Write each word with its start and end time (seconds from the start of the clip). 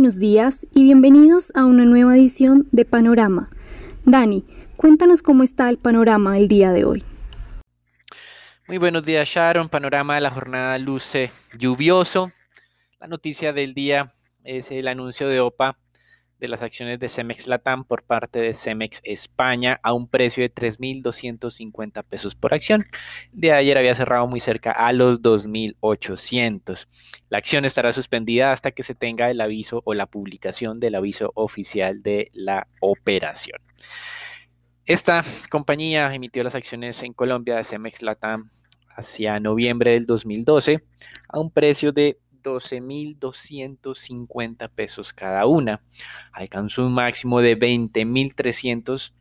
buenos 0.00 0.18
días 0.18 0.66
y 0.74 0.84
bienvenidos 0.84 1.52
a 1.54 1.66
una 1.66 1.84
nueva 1.84 2.16
edición 2.16 2.66
de 2.72 2.86
Panorama. 2.86 3.50
Dani, 4.06 4.46
cuéntanos 4.76 5.20
cómo 5.20 5.42
está 5.42 5.68
el 5.68 5.76
panorama 5.76 6.38
el 6.38 6.48
día 6.48 6.70
de 6.70 6.86
hoy. 6.86 7.04
Muy 8.66 8.78
buenos 8.78 9.04
días 9.04 9.28
Sharon, 9.28 9.68
panorama 9.68 10.14
de 10.14 10.22
la 10.22 10.30
jornada 10.30 10.78
luce 10.78 11.32
lluvioso. 11.58 12.32
La 12.98 13.08
noticia 13.08 13.52
del 13.52 13.74
día 13.74 14.14
es 14.42 14.70
el 14.70 14.88
anuncio 14.88 15.28
de 15.28 15.40
OPA 15.40 15.76
de 16.40 16.48
las 16.48 16.62
acciones 16.62 16.98
de 16.98 17.08
Cemex 17.08 17.46
Latam 17.46 17.84
por 17.84 18.02
parte 18.02 18.40
de 18.40 18.54
Cemex 18.54 19.00
España 19.04 19.78
a 19.82 19.92
un 19.92 20.08
precio 20.08 20.42
de 20.42 20.52
3.250 20.52 22.02
pesos 22.02 22.34
por 22.34 22.54
acción. 22.54 22.86
De 23.32 23.52
ayer 23.52 23.76
había 23.76 23.94
cerrado 23.94 24.26
muy 24.26 24.40
cerca 24.40 24.72
a 24.72 24.92
los 24.92 25.20
2.800. 25.20 26.88
La 27.28 27.38
acción 27.38 27.64
estará 27.64 27.92
suspendida 27.92 28.52
hasta 28.52 28.72
que 28.72 28.82
se 28.82 28.94
tenga 28.94 29.30
el 29.30 29.40
aviso 29.40 29.82
o 29.84 29.94
la 29.94 30.06
publicación 30.06 30.80
del 30.80 30.94
aviso 30.94 31.30
oficial 31.34 32.02
de 32.02 32.30
la 32.32 32.66
operación. 32.80 33.60
Esta 34.86 35.24
compañía 35.50 36.12
emitió 36.12 36.42
las 36.42 36.54
acciones 36.54 37.02
en 37.02 37.12
Colombia 37.12 37.56
de 37.56 37.64
Cemex 37.64 38.02
Latam 38.02 38.50
hacia 38.96 39.38
noviembre 39.38 39.92
del 39.92 40.06
2012 40.06 40.82
a 41.28 41.38
un 41.38 41.50
precio 41.50 41.92
de 41.92 42.16
12.250 42.42 44.70
pesos 44.70 45.12
cada 45.12 45.46
una. 45.46 45.82
Alcanzó 46.32 46.86
un 46.86 46.94
máximo 46.94 47.40
de 47.40 47.58
20.300 47.58 49.12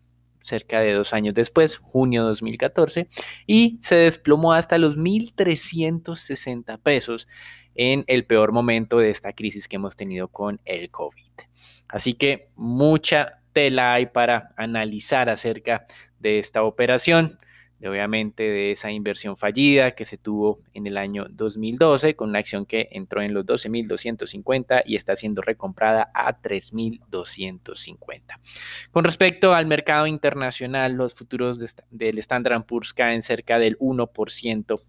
cerca 0.44 0.80
de 0.80 0.94
dos 0.94 1.14
años 1.14 1.36
después, 1.36 1.78
junio 1.78 2.24
2014, 2.24 3.08
y 3.46 3.80
se 3.84 3.96
desplomó 3.96 4.54
hasta 4.54 4.78
los 4.78 4.98
1.360 4.98 6.80
pesos 6.80 7.28
en 7.76 8.04
el 8.08 8.26
peor 8.26 8.52
momento 8.52 8.98
de 8.98 9.12
esta 9.12 9.34
crisis 9.34 9.68
que 9.68 9.78
hemos 9.78 9.96
tenido 9.96 10.28
con 10.28 10.60
el 10.66 10.90
COVID. 10.90 11.32
Así 11.88 12.14
que 12.14 12.50
mucha 12.56 13.40
tela 13.54 13.94
hay 13.94 14.08
para 14.08 14.54
analizar 14.58 15.30
acerca 15.30 15.86
de 16.20 16.40
esta 16.40 16.64
operación 16.64 17.40
obviamente 17.88 18.44
de 18.44 18.72
esa 18.72 18.92
inversión 18.92 19.38
fallida 19.38 19.92
que 19.92 20.06
se 20.06 20.18
tuvo 20.18 20.60
en 20.74 20.88
el 20.88 20.98
año 20.98 21.26
2012 21.30 22.16
con 22.16 22.30
una 22.30 22.40
acción 22.40 22.66
que 22.66 22.90
entró 22.92 23.22
en 23.22 23.34
los 23.34 23.46
12.250 23.46 24.84
y 24.86 24.96
está 24.96 25.16
siendo 25.16 25.42
recomprada 25.42 26.12
a 26.14 26.42
3.250. 26.42 28.22
Con 28.92 29.04
respecto 29.04 29.54
al 29.54 29.66
mercado 29.66 30.08
internacional, 30.08 30.94
los 30.94 31.14
futuros 31.14 31.60
del 31.90 32.20
Standard 32.20 32.64
Poor's 32.66 32.94
caen 32.94 33.24
cerca 33.24 33.60
del 33.60 33.78
1% 33.80 34.82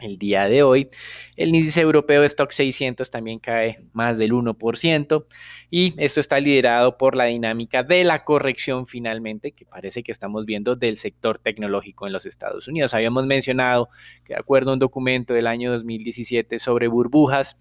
el 0.00 0.18
día 0.18 0.48
de 0.48 0.62
hoy. 0.62 0.88
El 1.36 1.54
índice 1.54 1.80
europeo 1.80 2.20
de 2.20 2.26
Stock 2.26 2.50
600 2.50 3.10
también 3.10 3.38
cae 3.38 3.78
más 3.92 4.18
del 4.18 4.32
1% 4.32 5.24
y 5.70 5.94
esto 6.02 6.20
está 6.20 6.40
liderado 6.40 6.98
por 6.98 7.16
la 7.16 7.24
dinámica 7.24 7.82
de 7.82 8.04
la 8.04 8.24
corrección 8.24 8.86
finalmente 8.86 9.52
que 9.52 9.64
parece 9.64 10.02
que 10.02 10.12
estamos 10.12 10.44
viendo 10.44 10.76
del 10.76 10.98
sector 10.98 11.38
tecnológico 11.38 12.06
en 12.06 12.12
los 12.12 12.26
Estados 12.26 12.66
Unidos. 12.68 12.94
Habíamos 12.94 13.26
mencionado 13.26 13.88
que 14.24 14.34
de 14.34 14.40
acuerdo 14.40 14.70
a 14.70 14.74
un 14.74 14.80
documento 14.80 15.34
del 15.34 15.46
año 15.46 15.72
2017 15.72 16.58
sobre 16.58 16.88
burbujas 16.88 17.56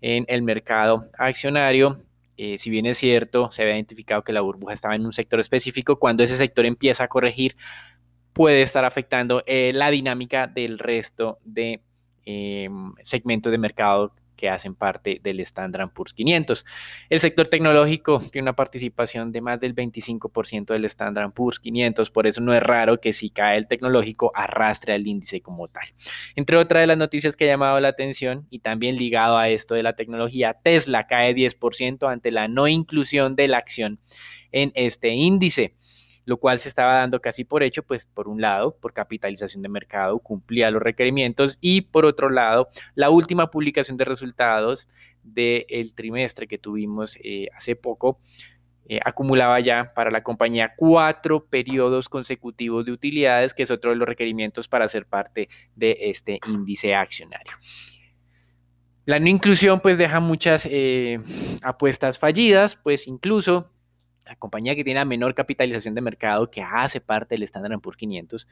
en 0.00 0.24
el 0.28 0.42
mercado 0.42 1.06
accionario, 1.18 2.00
eh, 2.36 2.58
si 2.60 2.70
bien 2.70 2.86
es 2.86 2.98
cierto, 2.98 3.50
se 3.50 3.62
había 3.62 3.74
identificado 3.74 4.22
que 4.22 4.32
la 4.32 4.40
burbuja 4.40 4.72
estaba 4.72 4.94
en 4.94 5.04
un 5.04 5.12
sector 5.12 5.40
específico, 5.40 5.98
cuando 5.98 6.22
ese 6.22 6.36
sector 6.36 6.66
empieza 6.66 7.04
a 7.04 7.08
corregir, 7.08 7.56
puede 8.32 8.62
estar 8.62 8.84
afectando 8.84 9.42
eh, 9.46 9.72
la 9.74 9.90
dinámica 9.90 10.46
del 10.46 10.78
resto 10.78 11.38
de 11.44 11.80
em, 12.24 12.92
segmentos 13.02 13.50
de 13.50 13.58
mercado 13.58 14.12
que 14.38 14.48
hacen 14.48 14.74
parte 14.74 15.20
del 15.22 15.40
Standard 15.40 15.90
Poor's 15.90 16.14
500. 16.14 16.64
El 17.10 17.20
sector 17.20 17.48
tecnológico 17.48 18.20
tiene 18.30 18.44
una 18.44 18.54
participación 18.54 19.32
de 19.32 19.42
más 19.42 19.60
del 19.60 19.74
25% 19.74 20.72
del 20.72 20.86
Standard 20.86 21.32
Poor's 21.32 21.58
500, 21.58 22.10
por 22.10 22.26
eso 22.26 22.40
no 22.40 22.54
es 22.54 22.62
raro 22.62 23.00
que 23.00 23.12
si 23.12 23.28
cae 23.28 23.58
el 23.58 23.66
tecnológico 23.66 24.32
arrastre 24.34 24.94
al 24.94 25.06
índice 25.06 25.42
como 25.42 25.68
tal. 25.68 25.88
Entre 26.36 26.56
otras 26.56 26.82
de 26.82 26.86
las 26.86 26.96
noticias 26.96 27.36
que 27.36 27.44
ha 27.44 27.48
llamado 27.48 27.80
la 27.80 27.88
atención 27.88 28.46
y 28.48 28.60
también 28.60 28.96
ligado 28.96 29.36
a 29.36 29.48
esto 29.50 29.74
de 29.74 29.82
la 29.82 29.94
tecnología, 29.94 30.54
Tesla 30.62 31.06
cae 31.06 31.34
10% 31.34 32.10
ante 32.10 32.30
la 32.30 32.48
no 32.48 32.68
inclusión 32.68 33.34
de 33.34 33.48
la 33.48 33.58
acción 33.58 33.98
en 34.52 34.72
este 34.74 35.10
índice 35.10 35.74
lo 36.28 36.36
cual 36.36 36.60
se 36.60 36.68
estaba 36.68 36.96
dando 36.96 37.22
casi 37.22 37.44
por 37.44 37.62
hecho, 37.62 37.82
pues 37.82 38.04
por 38.04 38.28
un 38.28 38.42
lado, 38.42 38.76
por 38.82 38.92
capitalización 38.92 39.62
de 39.62 39.70
mercado, 39.70 40.18
cumplía 40.18 40.70
los 40.70 40.82
requerimientos 40.82 41.56
y 41.62 41.80
por 41.80 42.04
otro 42.04 42.28
lado, 42.28 42.68
la 42.94 43.08
última 43.08 43.50
publicación 43.50 43.96
de 43.96 44.04
resultados 44.04 44.86
del 45.22 45.94
trimestre 45.94 46.46
que 46.46 46.58
tuvimos 46.58 47.16
eh, 47.24 47.48
hace 47.56 47.76
poco. 47.76 48.20
Eh, 48.90 49.00
acumulaba 49.02 49.58
ya 49.60 49.92
para 49.94 50.10
la 50.10 50.22
compañía 50.22 50.74
cuatro 50.76 51.46
periodos 51.46 52.10
consecutivos 52.10 52.84
de 52.84 52.92
utilidades, 52.92 53.54
que 53.54 53.62
es 53.62 53.70
otro 53.70 53.88
de 53.88 53.96
los 53.96 54.06
requerimientos 54.06 54.68
para 54.68 54.86
ser 54.90 55.06
parte 55.06 55.48
de 55.76 55.96
este 55.98 56.40
índice 56.46 56.94
accionario. 56.94 57.52
La 59.06 59.18
no 59.18 59.28
inclusión 59.28 59.80
pues 59.80 59.96
deja 59.96 60.20
muchas 60.20 60.68
eh, 60.70 61.20
apuestas 61.62 62.18
fallidas, 62.18 62.76
pues 62.76 63.06
incluso 63.06 63.70
la 64.28 64.36
compañía 64.36 64.76
que 64.76 64.84
tiene 64.84 65.00
la 65.00 65.06
menor 65.06 65.34
capitalización 65.34 65.94
de 65.94 66.02
mercado, 66.02 66.50
que 66.50 66.62
hace 66.62 67.00
parte 67.00 67.34
del 67.34 67.44
Standard 67.44 67.80
Poor's 67.80 67.96
500, 67.96 68.46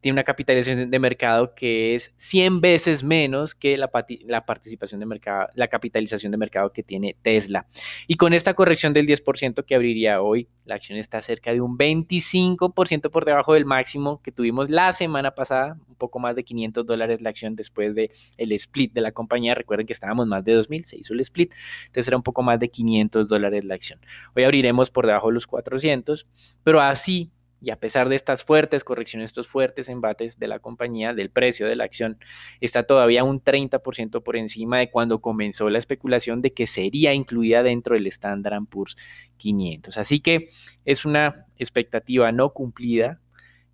tiene 0.00 0.14
una 0.14 0.24
capitalización 0.24 0.90
de 0.90 0.98
mercado 0.98 1.54
que 1.54 1.96
es 1.96 2.12
100 2.18 2.60
veces 2.60 3.02
menos 3.02 3.54
que 3.54 3.76
la, 3.76 3.88
participación 3.88 5.00
de 5.00 5.06
mercado, 5.06 5.48
la 5.54 5.68
capitalización 5.68 6.32
de 6.32 6.38
mercado 6.38 6.72
que 6.72 6.82
tiene 6.82 7.16
Tesla. 7.22 7.66
Y 8.06 8.16
con 8.16 8.32
esta 8.32 8.54
corrección 8.54 8.92
del 8.92 9.06
10% 9.06 9.64
que 9.64 9.74
abriría 9.74 10.22
hoy, 10.22 10.48
la 10.64 10.76
acción 10.76 10.98
está 10.98 11.22
cerca 11.22 11.52
de 11.52 11.60
un 11.60 11.78
25% 11.78 13.10
por 13.10 13.24
debajo 13.24 13.54
del 13.54 13.64
máximo 13.64 14.20
que 14.22 14.32
tuvimos 14.32 14.70
la 14.70 14.92
semana 14.92 15.32
pasada, 15.32 15.78
un 15.88 15.94
poco 15.94 16.18
más 16.18 16.36
de 16.36 16.44
500 16.44 16.86
dólares 16.86 17.20
la 17.20 17.30
acción 17.30 17.56
después 17.56 17.94
del 17.94 18.10
el 18.36 18.52
split 18.52 18.92
de 18.92 19.00
la 19.00 19.12
compañía. 19.12 19.54
Recuerden 19.54 19.86
que 19.86 19.92
estábamos 19.92 20.26
más 20.26 20.44
de 20.44 20.52
2000, 20.54 20.84
se 20.84 20.96
hizo 20.96 21.14
el 21.14 21.20
split, 21.20 21.52
entonces 21.86 22.08
era 22.08 22.16
un 22.16 22.22
poco 22.22 22.42
más 22.42 22.60
de 22.60 22.68
500 22.68 23.28
dólares 23.28 23.64
la 23.64 23.74
acción. 23.74 24.00
Hoy 24.34 24.44
abriremos 24.44 24.90
por 24.90 25.06
debajo 25.06 25.28
de 25.28 25.34
los 25.34 25.46
400, 25.46 26.26
pero 26.62 26.80
así 26.80 27.30
y 27.66 27.70
a 27.70 27.80
pesar 27.80 28.08
de 28.08 28.14
estas 28.14 28.44
fuertes 28.44 28.84
correcciones, 28.84 29.30
estos 29.30 29.48
fuertes 29.48 29.88
embates 29.88 30.38
de 30.38 30.46
la 30.46 30.60
compañía, 30.60 31.14
del 31.14 31.30
precio 31.30 31.66
de 31.66 31.74
la 31.74 31.82
acción, 31.82 32.16
está 32.60 32.84
todavía 32.84 33.24
un 33.24 33.42
30% 33.42 34.22
por 34.22 34.36
encima 34.36 34.78
de 34.78 34.88
cuando 34.88 35.20
comenzó 35.20 35.68
la 35.68 35.80
especulación 35.80 36.42
de 36.42 36.52
que 36.52 36.68
sería 36.68 37.12
incluida 37.12 37.64
dentro 37.64 37.94
del 37.94 38.06
Standard 38.06 38.66
Poor's 38.70 38.96
500. 39.38 39.98
Así 39.98 40.20
que 40.20 40.50
es 40.84 41.04
una 41.04 41.46
expectativa 41.58 42.30
no 42.30 42.50
cumplida. 42.50 43.18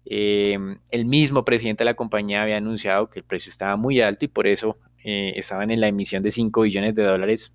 Em, 0.07 0.79
el 0.91 1.05
mismo 1.05 1.45
presidente 1.45 1.85
de 1.85 1.91
la 1.91 1.95
compañía 1.95 2.45
había 2.45 2.57
anunciado 2.57 3.11
que 3.11 3.19
el 3.19 3.27
precio 3.27 3.51
estaba 3.51 3.77
muy 3.77 4.01
alto 4.01 4.25
y 4.25 4.29
por 4.29 4.47
eso 4.47 4.79
eh, 5.05 5.35
estaban 5.37 5.71
en 5.71 5.83
la 5.83 5.89
emisión 5.89 6.23
de 6.23 6.31
5 6.31 6.63
billones 6.63 6.95
de 6.95 7.03
dólares 7.03 7.53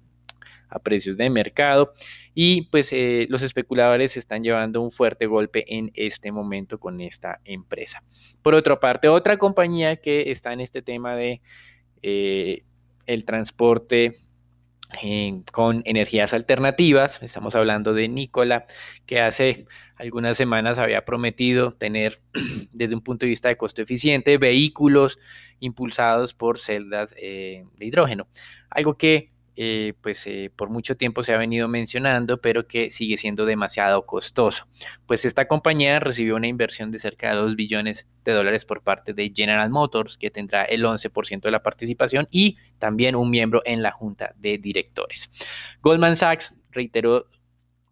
a 0.69 0.77
precios 0.77 1.17
de 1.17 1.31
mercado 1.31 1.93
y 2.39 2.61
pues 2.69 2.89
eh, 2.91 3.25
los 3.31 3.41
especuladores 3.41 4.15
están 4.15 4.43
llevando 4.43 4.79
un 4.83 4.91
fuerte 4.91 5.25
golpe 5.25 5.65
en 5.75 5.89
este 5.95 6.31
momento 6.31 6.79
con 6.79 7.01
esta 7.01 7.39
empresa. 7.45 8.03
Por 8.43 8.53
otra 8.53 8.79
parte, 8.79 9.07
otra 9.07 9.37
compañía 9.37 9.95
que 9.95 10.29
está 10.29 10.53
en 10.53 10.61
este 10.61 10.83
tema 10.83 11.15
de 11.15 11.41
eh, 12.03 12.61
el 13.07 13.25
transporte 13.25 14.19
eh, 15.01 15.41
con 15.51 15.81
energías 15.85 16.31
alternativas, 16.31 17.19
estamos 17.23 17.55
hablando 17.55 17.95
de 17.95 18.07
Nicola, 18.07 18.67
que 19.07 19.19
hace 19.19 19.65
algunas 19.95 20.37
semanas 20.37 20.77
había 20.77 21.05
prometido 21.05 21.73
tener 21.73 22.19
desde 22.71 22.93
un 22.93 23.01
punto 23.01 23.25
de 23.25 23.31
vista 23.31 23.49
de 23.49 23.57
costo 23.57 23.81
eficiente 23.81 24.37
vehículos 24.37 25.17
impulsados 25.59 26.35
por 26.35 26.59
celdas 26.59 27.09
de 27.15 27.65
hidrógeno, 27.79 28.27
algo 28.69 28.95
que 28.95 29.31
eh, 29.59 29.95
pues 30.01 30.21
eh, 30.27 30.51
por 30.55 30.69
mucho 30.69 30.95
tiempo 30.95 31.23
se 31.23 31.33
ha 31.33 31.37
venido 31.37 31.67
mencionando, 31.67 32.39
pero 32.39 32.67
que 32.67 32.91
sigue 32.91 33.17
siendo 33.17 33.43
demasiado 33.47 34.05
costoso. 34.05 34.67
Pues 35.07 35.25
esta 35.25 35.47
compañía 35.47 35.99
recibió 35.99 36.35
una 36.35 36.45
inversión 36.45 36.91
de 36.91 36.99
cerca 36.99 37.31
de 37.31 37.37
2 37.37 37.55
billones 37.55 38.05
de 38.23 38.33
dólares 38.33 38.65
por 38.65 38.83
parte 38.83 39.13
de 39.13 39.33
General 39.35 39.67
Motors, 39.71 40.15
que 40.15 40.29
tendrá 40.29 40.63
el 40.63 40.85
11% 40.85 41.41
de 41.41 41.49
la 41.49 41.63
participación 41.63 42.27
y 42.29 42.57
también 42.77 43.15
un 43.15 43.31
miembro 43.31 43.63
en 43.65 43.81
la 43.81 43.91
junta 43.91 44.31
de 44.37 44.59
directores. 44.59 45.27
Goldman 45.81 46.17
Sachs 46.17 46.53
reiteró 46.69 47.25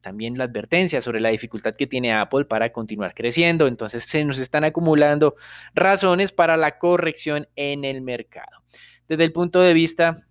también 0.01 0.37
la 0.37 0.43
advertencia 0.43 1.01
sobre 1.01 1.19
la 1.19 1.29
dificultad 1.29 1.73
que 1.75 1.87
tiene 1.87 2.13
Apple 2.13 2.45
para 2.45 2.71
continuar 2.71 3.15
creciendo. 3.15 3.65
Entonces 3.65 4.03
se 4.03 4.23
nos 4.23 4.37
están 4.37 4.63
acumulando 4.65 5.35
razones 5.73 6.31
para 6.31 6.57
la 6.57 6.77
corrección 6.77 7.47
en 7.55 7.85
el 7.85 8.03
mercado. 8.03 8.61
Desde 9.07 9.23
el 9.23 9.33
punto 9.33 9.61
de 9.61 9.73
vista 9.73 10.27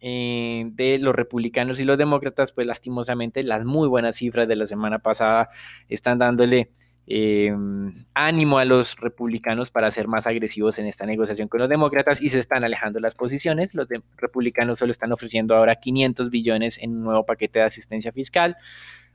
eh, 0.00 0.64
de 0.72 0.98
los 0.98 1.14
republicanos 1.14 1.80
y 1.80 1.84
los 1.84 1.98
demócratas, 1.98 2.52
pues 2.52 2.66
lastimosamente 2.66 3.42
las 3.42 3.64
muy 3.64 3.88
buenas 3.88 4.16
cifras 4.16 4.48
de 4.48 4.56
la 4.56 4.66
semana 4.66 4.98
pasada 4.98 5.48
están 5.88 6.18
dándole 6.18 6.70
em, 7.06 8.04
ánimo 8.14 8.58
a 8.58 8.64
los 8.64 8.96
republicanos 8.96 9.70
para 9.70 9.90
ser 9.90 10.08
más 10.08 10.26
agresivos 10.26 10.78
en 10.78 10.86
esta 10.86 11.06
negociación 11.06 11.48
con 11.48 11.60
los 11.60 11.68
demócratas 11.68 12.22
y 12.22 12.30
se 12.30 12.40
están 12.40 12.64
alejando 12.64 13.00
las 13.00 13.14
posiciones. 13.14 13.74
Los 13.74 13.88
republicanos 14.16 14.78
solo 14.78 14.92
están 14.92 15.12
ofreciendo 15.12 15.56
ahora 15.56 15.76
500 15.76 16.30
billones 16.30 16.78
en 16.78 16.96
un 16.96 17.04
nuevo 17.04 17.26
paquete 17.26 17.60
de 17.60 17.64
asistencia 17.66 18.12
fiscal. 18.12 18.56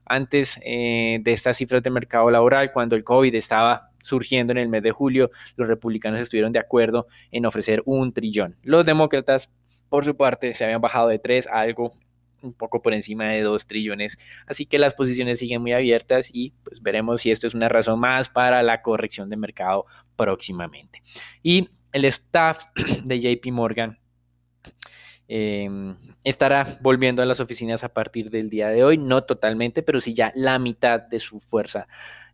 Antes 0.06 0.60
eh, 0.64 1.20
de 1.22 1.34
estas 1.34 1.58
cifras 1.58 1.82
de 1.82 1.90
mercado 1.90 2.30
laboral, 2.30 2.72
cuando 2.74 2.96
el 2.96 3.04
COVID 3.04 3.34
estaba 3.36 3.94
surgiendo 4.04 4.52
en 4.52 4.60
el 4.60 4.70
mes 4.70 4.84
de 4.84 4.92
julio, 4.92 5.32
los 5.56 5.68
republicanos 5.68 6.20
estuvieron 6.20 6.52
de 6.52 6.60
acuerdo 6.60 7.08
en 7.32 7.46
ofrecer 7.46 7.82
un 7.86 8.14
trillón. 8.14 8.56
Los 8.62 8.86
demócratas, 8.86 9.50
por 9.94 10.06
su 10.06 10.18
parte, 10.18 10.56
se 10.56 10.64
habían 10.64 10.82
bajado 10.82 11.08
de 11.08 11.20
3 11.20 11.46
a 11.46 11.60
algo 11.60 11.94
un 12.42 12.52
poco 12.56 12.82
por 12.82 12.96
encima 12.96 13.26
de 13.26 13.44
2 13.44 13.68
trillones. 13.68 14.18
Así 14.48 14.66
que 14.66 14.80
las 14.80 14.96
posiciones 14.96 15.38
siguen 15.38 15.62
muy 15.62 15.72
abiertas 15.72 16.30
y 16.34 16.50
pues 16.64 16.82
veremos 16.82 17.22
si 17.22 17.30
esto 17.30 17.46
es 17.46 17.54
una 17.54 17.70
razón 17.70 18.00
más 18.00 18.28
para 18.28 18.64
la 18.64 18.82
corrección 18.82 19.30
de 19.30 19.38
mercado 19.38 19.86
próximamente. 20.16 21.04
Y 21.44 21.70
el 21.92 22.06
staff 22.06 22.58
de 23.04 23.22
JP 23.22 23.52
Morgan 23.52 24.00
em, 25.28 25.96
estará 26.24 26.80
volviendo 26.82 27.22
a 27.22 27.28
las 27.28 27.40
oficinas 27.40 27.84
a 27.84 27.90
partir 27.90 28.32
del 28.32 28.50
día 28.50 28.70
de 28.70 28.84
hoy, 28.84 28.98
no 28.98 29.26
totalmente, 29.26 29.84
pero 29.84 30.02
sí 30.02 30.16
ya 30.16 30.32
la 30.34 30.58
mitad 30.58 31.02
de 31.02 31.20
su 31.20 31.40
fuerza 31.40 31.88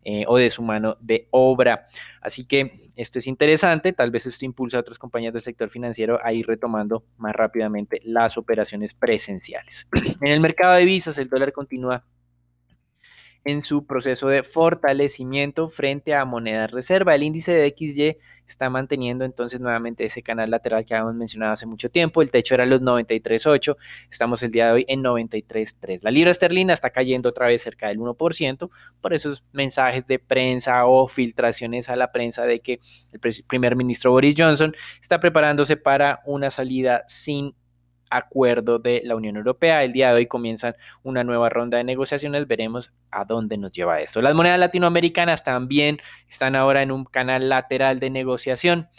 eh, 0.04 0.24
o 0.28 0.38
de 0.38 0.50
su 0.50 0.62
mano 0.62 0.98
de 1.02 1.28
obra. 1.32 1.88
Así 2.22 2.46
que 2.46 2.92
esto 2.96 3.20
es 3.20 3.28
interesante, 3.28 3.94
tal 3.94 4.12
vez 4.12 4.26
esto 4.26 4.46
impulsa 4.46 4.78
a 4.78 4.80
otras 4.82 4.98
compañías 4.98 5.34
del 5.34 5.42
sector 5.42 5.70
financiero 5.70 6.20
a 6.24 6.34
ir 6.34 6.46
retomando 6.48 7.04
más 7.18 7.34
rápidamente 7.34 8.02
las 8.04 8.38
operaciones 8.38 8.94
presenciales. 8.94 9.88
en 10.22 10.28
el 10.28 10.40
mercado 10.40 10.76
de 10.76 10.86
visas, 10.86 11.18
el 11.18 11.30
dólar 11.30 11.54
continúa 11.54 12.04
en 13.46 13.64
su 13.64 13.86
proceso 13.86 14.28
de 14.28 14.44
fortalecimiento 14.44 15.70
frente 15.70 16.14
a 16.14 16.26
monedas 16.26 16.72
reserva. 16.72 17.16
El 17.16 17.24
índice 17.24 17.52
de 17.52 17.74
XY 17.76 18.18
está 18.48 18.70
manteniendo 18.70 19.26
entonces 19.26 19.60
nuevamente 19.60 20.06
ese 20.06 20.24
canal 20.24 20.50
lateral 20.50 20.86
que 20.86 20.94
habíamos 20.94 21.16
mencionado 21.16 21.54
hace 21.54 21.66
mucho 21.66 21.90
tiempo. 21.90 22.22
El 22.22 22.32
techo 22.32 22.56
era 22.56 22.66
los 22.66 22.82
93.8, 22.82 23.78
estamos 24.12 24.44
el 24.44 24.52
día 24.52 24.68
de 24.68 24.72
hoy 24.74 24.86
en 24.88 25.04
93.3. 25.04 26.00
La 26.02 26.12
libra 26.12 26.32
esterlina 26.32 26.74
está 26.74 26.90
cayendo 26.90 27.30
otra 27.30 27.48
vez 27.48 27.62
cerca 27.62 27.88
del 27.88 28.00
1% 28.00 28.70
por 29.02 29.14
esos 29.14 29.44
mensajes 29.54 30.06
de 30.08 30.20
prensa 30.20 30.86
o 30.86 31.08
filtraciones 31.08 31.90
a 31.90 31.96
la 31.96 32.12
prensa 32.12 32.44
de 32.44 32.60
que 32.60 32.80
el 33.12 33.20
primer 33.48 33.76
ministro 33.76 34.12
Boris 34.12 34.36
Johnson 34.38 34.76
está 35.02 35.20
preparándose 35.20 35.78
para 35.78 36.22
una 36.26 36.52
salida 36.52 37.04
sin 37.08 37.54
acuerdo 38.10 38.80
de 38.80 39.02
la 39.04 39.16
Unión 39.16 39.38
Europea. 39.38 39.84
El 39.84 39.94
día 39.94 40.10
de 40.10 40.16
hoy 40.16 40.28
comienzan 40.28 40.76
una 41.04 41.24
nueva 41.24 41.50
ronda 41.50 41.78
de 41.78 41.84
negociaciones. 41.84 42.48
Veremos 42.48 42.92
a 43.12 43.26
dónde 43.26 43.58
nos 43.58 43.72
lleva 43.72 44.00
esto. 44.00 44.22
Las 44.22 44.36
monedas 44.36 44.60
latinoamericanas 44.60 45.44
también 45.44 46.00
están 46.30 46.56
ahora 46.56 46.82
en 46.82 46.92
un 46.92 47.06
canal 47.06 47.50
lateral 47.50 48.00
de 48.00 48.10
negociación. 48.10 48.90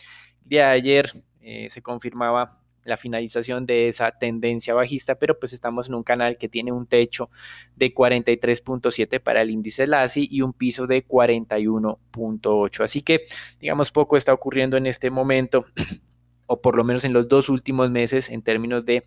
El 0.44 0.48
día 0.48 0.66
de 0.68 0.72
ayer 0.72 1.12
eh, 1.42 1.68
se 1.70 1.82
confirmaba 1.82 2.60
la 2.84 2.96
finalización 2.96 3.66
de 3.66 3.88
esa 3.88 4.10
tendencia 4.12 4.74
bajista, 4.74 5.14
pero 5.14 5.38
pues 5.38 5.52
estamos 5.52 5.88
en 5.88 5.94
un 5.94 6.02
canal 6.02 6.38
que 6.38 6.48
tiene 6.48 6.72
un 6.72 6.86
techo 6.86 7.30
de 7.76 7.94
43.7 7.94 9.20
para 9.20 9.42
el 9.42 9.50
índice 9.50 9.86
LASI 9.86 10.28
y 10.30 10.42
un 10.42 10.52
piso 10.52 10.86
de 10.86 11.06
41.8. 11.06 12.84
Así 12.84 13.02
que, 13.02 13.26
digamos, 13.60 13.92
poco 13.92 14.16
está 14.16 14.32
ocurriendo 14.32 14.76
en 14.76 14.86
este 14.86 15.10
momento 15.10 15.66
o 16.50 16.60
por 16.60 16.76
lo 16.76 16.82
menos 16.82 17.04
en 17.04 17.12
los 17.12 17.28
dos 17.28 17.48
últimos 17.48 17.90
meses 17.90 18.28
en 18.28 18.42
términos 18.42 18.84
de 18.84 19.04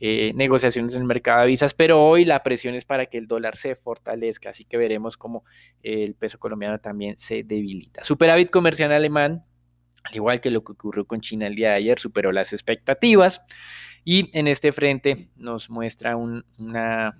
eh, 0.00 0.32
negociaciones 0.34 0.94
en 0.94 1.02
el 1.02 1.06
mercado 1.06 1.42
de 1.42 1.46
visas, 1.46 1.72
pero 1.72 2.02
hoy 2.02 2.24
la 2.24 2.42
presión 2.42 2.74
es 2.74 2.84
para 2.84 3.06
que 3.06 3.18
el 3.18 3.28
dólar 3.28 3.56
se 3.56 3.76
fortalezca, 3.76 4.50
así 4.50 4.64
que 4.64 4.76
veremos 4.76 5.16
cómo 5.16 5.44
eh, 5.84 6.02
el 6.02 6.14
peso 6.14 6.38
colombiano 6.38 6.80
también 6.80 7.16
se 7.18 7.44
debilita. 7.44 8.02
Superávit 8.02 8.50
comercial 8.50 8.90
alemán, 8.92 9.44
al 10.02 10.16
igual 10.16 10.40
que 10.40 10.50
lo 10.50 10.64
que 10.64 10.72
ocurrió 10.72 11.04
con 11.04 11.20
China 11.20 11.46
el 11.46 11.54
día 11.54 11.70
de 11.70 11.76
ayer, 11.76 12.00
superó 12.00 12.32
las 12.32 12.52
expectativas 12.52 13.40
y 14.04 14.36
en 14.36 14.48
este 14.48 14.72
frente 14.72 15.28
nos 15.36 15.70
muestra 15.70 16.16
una 16.16 17.16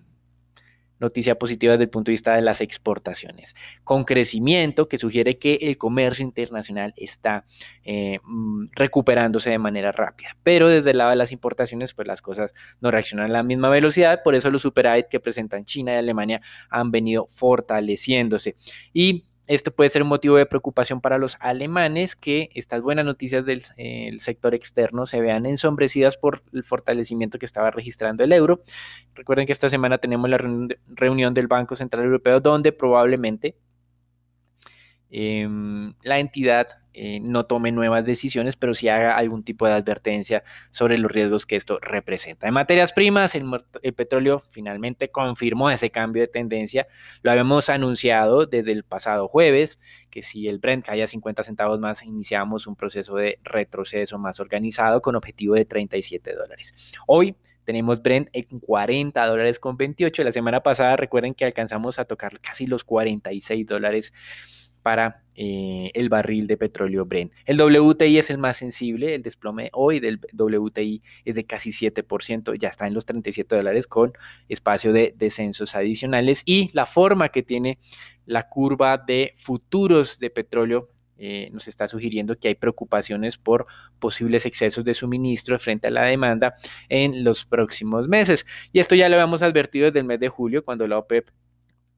noticia 1.00 1.35
positiva 1.35 1.73
desde 1.73 1.85
el 1.85 1.91
punto 1.91 2.11
de 2.11 2.12
vista 2.12 2.35
de 2.35 2.43
las 2.43 2.61
exportaciones, 2.61 3.55
con 3.82 4.05
crecimiento 4.05 4.88
que 4.88 4.99
sugiere 4.99 5.38
que 5.38 5.55
el 5.62 5.79
comercio 5.79 6.25
internacional 6.25 6.93
está 6.97 7.44
eh, 7.85 8.20
mm, 8.23 8.67
recuperándose 8.73 9.50
de 9.50 9.58
manera 9.58 9.91
rápida. 9.93 10.37
Pero 10.43 10.69
desde 10.69 10.91
el 10.91 10.99
lado 10.99 11.11
de 11.11 11.17
las 11.17 11.32
importaciones, 11.32 11.94
pues 11.94 12.06
las 12.06 12.23
cosas 12.23 12.52
no 12.81 12.91
reaccionan 12.91 13.26
a 13.26 13.32
la 13.32 13.43
misma 13.43 13.70
velocidad, 13.70 14.23
por 14.23 14.35
eso 14.35 14.50
los 14.50 14.62
superávit 14.62 15.06
que 15.08 15.20
presentan 15.20 15.64
China 15.64 15.94
y 15.94 15.97
Alemania 15.97 16.41
han 16.69 16.91
venido 16.91 17.26
fortaleciéndose. 17.35 18.56
Y 18.93 19.25
esto 19.50 19.73
puede 19.73 19.91
ser 19.91 20.02
un 20.02 20.08
motivo 20.08 20.37
de 20.37 20.47
preocupación 20.47 21.00
para 21.00 21.19
los 21.19 21.37
alemanes 21.41 22.14
que 22.14 22.50
estas 22.55 22.82
buenas 22.82 23.05
noticias 23.05 23.44
del 23.44 23.64
sector 24.20 24.55
externo 24.55 25.06
se 25.06 25.20
vean 25.20 25.44
ensombrecidas 25.44 26.17
por 26.17 26.43
el 26.52 26.62
fortalecimiento 26.62 27.37
que 27.41 27.47
estaba 27.47 27.73
registrando 27.73 28.23
el 28.23 28.32
euro. 28.32 28.62
Recuerden 29.14 29.47
que 29.47 29.52
esta 29.52 29.69
semana 29.69 29.99
tenemos 29.99 30.31
la 30.31 30.38
reunión 30.87 31.35
del 31.35 31.49
Banco 31.49 31.75
Central 31.75 32.05
Europeo 32.05 32.38
donde 32.38 32.70
probablemente 32.70 33.56
em, 35.10 35.94
la 36.02 36.18
entidad 36.18 36.68
eh, 36.92 37.20
no 37.20 37.46
tome 37.46 37.70
nuevas 37.70 38.04
decisiones, 38.04 38.56
pero 38.56 38.74
sí 38.74 38.88
haga 38.88 39.16
algún 39.16 39.44
tipo 39.44 39.66
de 39.66 39.74
advertencia 39.74 40.42
sobre 40.72 40.98
los 40.98 41.10
riesgos 41.10 41.46
que 41.46 41.54
esto 41.54 41.78
representa. 41.80 42.48
En 42.48 42.54
materias 42.54 42.92
primas, 42.92 43.34
el, 43.36 43.94
petróleo 43.94 44.42
finalmente 44.50 45.08
confirmó 45.08 45.70
ese 45.70 45.90
cambio 45.90 46.22
de 46.22 46.28
tendencia. 46.28 46.88
Lo 47.22 47.30
habíamos 47.30 47.68
anunciado 47.68 48.46
desde 48.46 48.72
el 48.72 48.82
pasado 48.82 49.28
jueves, 49.28 49.78
que 50.10 50.22
si 50.22 50.48
el 50.48 50.58
Brent 50.58 50.84
caía 50.84 51.06
50 51.06 51.44
centavos 51.44 51.78
más, 51.78 52.02
iniciamos 52.02 52.66
un 52.66 52.74
proceso 52.74 53.14
de 53.14 53.38
retroceso 53.44 54.18
más 54.18 54.40
organizado 54.40 55.00
con 55.00 55.14
objetivo 55.14 55.54
de 55.54 55.64
37 55.66 56.34
dólares. 56.34 56.74
Hoy 57.06 57.36
tenemos 57.64 58.02
Brent 58.02 58.30
en 58.32 58.58
40 58.58 59.26
dólares 59.26 59.60
con 59.60 59.76
28. 59.76 60.24
La 60.24 60.32
semana 60.32 60.60
pasada 60.60 60.96
recuerden 60.96 61.34
que 61.34 61.44
alcanzamos 61.44 62.00
a 62.00 62.04
tocar 62.04 62.40
casi 62.40 62.66
los 62.66 62.82
46 62.82 63.64
dólares 63.64 64.12
para 64.82 65.22
eh, 65.34 65.90
el 65.94 66.08
barril 66.08 66.46
de 66.46 66.56
petróleo 66.56 67.06
Brent. 67.06 67.32
El 67.46 67.60
WTI 67.60 68.18
es 68.18 68.30
el 68.30 68.38
más 68.38 68.58
sensible, 68.58 69.14
el 69.14 69.22
desplome 69.22 69.70
hoy 69.72 70.00
del 70.00 70.20
WTI 70.32 71.02
es 71.24 71.34
de 71.34 71.44
casi 71.44 71.70
7%, 71.70 72.58
ya 72.58 72.68
está 72.68 72.86
en 72.86 72.94
los 72.94 73.06
37 73.06 73.54
dólares 73.54 73.86
con 73.86 74.12
espacio 74.48 74.92
de 74.92 75.14
descensos 75.16 75.74
adicionales 75.74 76.42
y 76.44 76.70
la 76.72 76.86
forma 76.86 77.30
que 77.30 77.42
tiene 77.42 77.78
la 78.26 78.48
curva 78.48 78.99
de 78.99 79.34
futuros 79.38 80.18
de 80.18 80.30
petróleo 80.30 80.88
eh, 81.22 81.50
nos 81.52 81.68
está 81.68 81.87
sugiriendo 81.87 82.34
que 82.38 82.49
hay 82.49 82.54
preocupaciones 82.54 83.37
por 83.37 83.66
posibles 83.99 84.46
excesos 84.46 84.87
de 84.87 84.94
suministro 84.94 85.58
frente 85.58 85.88
a 85.88 85.90
la 85.90 86.04
demanda 86.04 86.54
en 86.88 87.25
los 87.25 87.44
próximos 87.44 88.08
meses. 88.08 88.46
Y 88.72 88.80
esto 88.80 88.94
ya 88.94 89.06
lo 89.10 89.16
habíamos 89.16 89.42
advertido 89.42 89.84
desde 89.87 89.99
el 89.99 90.06
mes 90.06 90.18
de 90.18 90.30
julio, 90.30 90.64
cuando 90.64 90.87
la 90.87 90.96
OPEP 90.96 91.28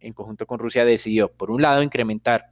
en 0.01 0.13
conjunto 0.13 0.45
con 0.45 0.59
Rusia 0.59 0.85
decidió, 0.85 1.29
por 1.29 1.53
un 1.53 1.63
lado, 1.63 1.83
incrementar 1.83 2.47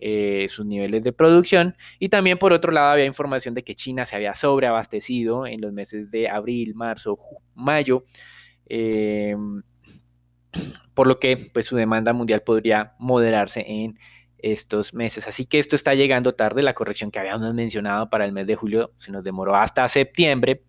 eh, 0.00 0.46
sus 0.50 0.66
niveles 0.66 1.02
de 1.02 1.12
producción 1.12 1.76
y 1.98 2.08
también 2.08 2.38
por 2.38 2.52
otro 2.52 2.72
lado 2.72 2.90
había 2.90 3.04
información 3.04 3.54
de 3.54 3.62
que 3.62 3.74
China 3.74 4.06
se 4.06 4.16
había 4.16 4.34
sobreabastecido 4.34 5.46
en 5.46 5.60
los 5.60 5.72
meses 5.72 6.10
de 6.10 6.28
abril, 6.28 6.74
marzo, 6.74 7.18
mayo, 7.54 8.04
eh, 8.68 9.36
por 10.94 11.06
lo 11.06 11.18
que 11.18 11.50
pues 11.52 11.66
su 11.66 11.76
demanda 11.76 12.12
mundial 12.12 12.42
podría 12.42 12.94
moderarse 12.98 13.64
en 13.66 13.98
estos 14.38 14.92
meses. 14.92 15.26
Así 15.26 15.46
que 15.46 15.58
esto 15.58 15.74
está 15.74 15.94
llegando 15.94 16.34
tarde, 16.34 16.62
la 16.62 16.74
corrección 16.74 17.10
que 17.10 17.18
habíamos 17.18 17.54
mencionado 17.54 18.10
para 18.10 18.24
el 18.26 18.32
mes 18.32 18.46
de 18.46 18.56
julio 18.56 18.92
se 18.98 19.10
nos 19.10 19.24
demoró 19.24 19.54
hasta 19.54 19.88
septiembre, 19.88 20.62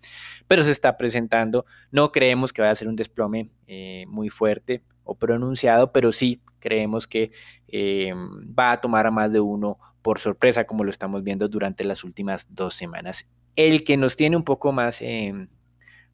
pero 0.47 0.63
se 0.63 0.71
está 0.71 0.97
presentando. 0.97 1.65
No 1.91 2.11
creemos 2.11 2.53
que 2.53 2.61
vaya 2.61 2.71
a 2.71 2.75
ser 2.75 2.87
un 2.87 2.95
desplome 2.95 3.49
eh, 3.67 4.05
muy 4.07 4.29
fuerte 4.29 4.81
o 5.03 5.15
pronunciado, 5.15 5.91
pero 5.91 6.13
sí 6.13 6.39
creemos 6.65 7.05
que 7.05 7.31
eh, 7.67 8.11
va 8.59 8.71
a 8.71 8.81
tomar 8.81 9.05
a 9.05 9.11
más 9.11 9.31
de 9.31 9.39
uno 9.39 9.77
por 10.01 10.19
sorpresa, 10.19 10.65
como 10.65 10.83
lo 10.83 10.89
estamos 10.89 11.23
viendo 11.23 11.47
durante 11.47 11.83
las 11.83 12.03
últimas 12.03 12.47
dos 12.49 12.75
semanas. 12.75 13.27
El 13.55 13.83
que 13.83 13.97
nos 13.97 14.15
tiene 14.15 14.35
un 14.35 14.43
poco 14.43 14.71
más 14.71 14.99
eh, 15.01 15.47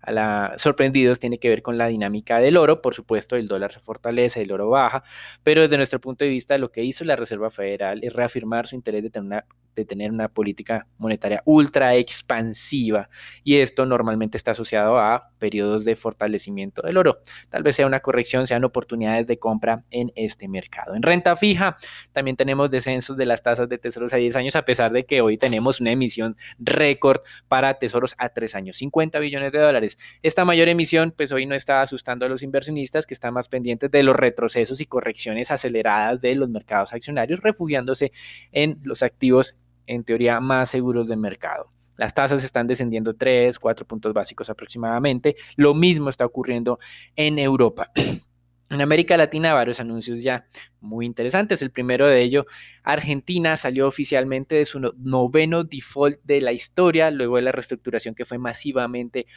a 0.01 0.11
la, 0.11 0.53
sorprendidos 0.57 1.21
tiene 1.21 1.39
que 1.39 1.47
ver 1.47 1.61
con 1.61 1.77
la 1.77 1.87
dinámica 1.87 2.39
del 2.39 2.57
oro. 2.57 2.81
Por 2.81 2.95
supuesto, 2.95 3.37
el 3.37 3.47
dólar 3.47 3.71
se 3.71 3.79
fortalece, 3.79 4.41
el 4.41 4.51
oro 4.51 4.69
baja, 4.69 5.03
pero 5.43 5.61
desde 5.61 5.77
nuestro 5.77 6.01
punto 6.01 6.25
de 6.25 6.31
vista, 6.31 6.57
lo 6.57 6.69
que 6.69 6.83
hizo 6.83 7.05
la 7.05 7.15
Reserva 7.15 7.49
Federal 7.49 8.03
es 8.03 8.11
reafirmar 8.11 8.67
su 8.67 8.75
interés 8.75 9.03
de 9.03 9.09
tener 9.09 9.25
una 9.27 9.45
de 9.75 9.85
tener 9.85 10.11
una 10.11 10.27
política 10.27 10.87
monetaria 10.97 11.41
ultra 11.45 11.95
expansiva 11.95 13.09
y 13.43 13.57
esto 13.57 13.85
normalmente 13.85 14.37
está 14.37 14.51
asociado 14.51 14.99
a 14.99 15.29
periodos 15.39 15.85
de 15.85 15.95
fortalecimiento 15.95 16.81
del 16.81 16.97
oro. 16.97 17.19
Tal 17.49 17.63
vez 17.63 17.75
sea 17.75 17.87
una 17.87 17.99
corrección, 17.99 18.47
sean 18.47 18.63
oportunidades 18.63 19.27
de 19.27 19.37
compra 19.37 19.83
en 19.91 20.11
este 20.15 20.47
mercado. 20.47 20.95
En 20.95 21.01
renta 21.01 21.35
fija 21.35 21.77
también 22.13 22.37
tenemos 22.37 22.69
descensos 22.69 23.17
de 23.17 23.25
las 23.25 23.41
tasas 23.41 23.69
de 23.69 23.77
tesoros 23.77 24.13
a 24.13 24.17
10 24.17 24.35
años 24.35 24.55
a 24.55 24.63
pesar 24.63 24.91
de 24.91 25.05
que 25.05 25.21
hoy 25.21 25.37
tenemos 25.37 25.79
una 25.79 25.91
emisión 25.91 26.37
récord 26.59 27.21
para 27.47 27.75
tesoros 27.75 28.15
a 28.17 28.29
3 28.29 28.55
años, 28.55 28.77
50 28.77 29.19
billones 29.19 29.51
de 29.51 29.59
dólares. 29.59 29.97
Esta 30.21 30.45
mayor 30.45 30.67
emisión 30.67 31.13
pues 31.15 31.31
hoy 31.31 31.45
no 31.45 31.55
está 31.55 31.81
asustando 31.81 32.25
a 32.25 32.29
los 32.29 32.43
inversionistas 32.43 33.05
que 33.05 33.13
están 33.13 33.33
más 33.33 33.47
pendientes 33.47 33.89
de 33.91 34.03
los 34.03 34.15
retrocesos 34.15 34.79
y 34.81 34.85
correcciones 34.85 35.51
aceleradas 35.51 36.21
de 36.21 36.35
los 36.35 36.49
mercados 36.49 36.93
accionarios, 36.93 37.41
refugiándose 37.41 38.11
en 38.51 38.79
los 38.83 39.03
activos 39.03 39.55
en 39.87 40.03
teoría 40.03 40.39
más 40.39 40.69
seguros 40.69 41.07
del 41.07 41.17
mercado. 41.17 41.71
Las 41.97 42.15
tasas 42.15 42.43
están 42.43 42.65
descendiendo 42.67 43.15
3, 43.15 43.59
4 43.59 43.85
puntos 43.85 44.13
básicos 44.13 44.49
aproximadamente. 44.49 45.35
Lo 45.55 45.73
mismo 45.73 46.09
está 46.09 46.25
ocurriendo 46.25 46.79
en 47.15 47.39
Europa. 47.39 47.91
En 48.71 48.79
América 48.79 49.17
Latina, 49.17 49.53
varios 49.53 49.81
anuncios 49.81 50.23
ya 50.23 50.45
muy 50.79 51.05
interesantes. 51.05 51.61
El 51.61 51.71
primero 51.71 52.07
de 52.07 52.21
ello, 52.21 52.45
Argentina 52.83 53.57
salió 53.57 53.85
oficialmente 53.85 54.55
de 54.55 54.65
su 54.65 54.79
noveno 54.79 55.65
default 55.65 56.21
de 56.23 56.39
la 56.39 56.53
historia, 56.53 57.11
luego 57.11 57.35
de 57.35 57.41
la 57.41 57.51
reestructuración 57.51 58.15
que 58.15 58.23
fue 58.23 58.37
masivamente 58.37 59.27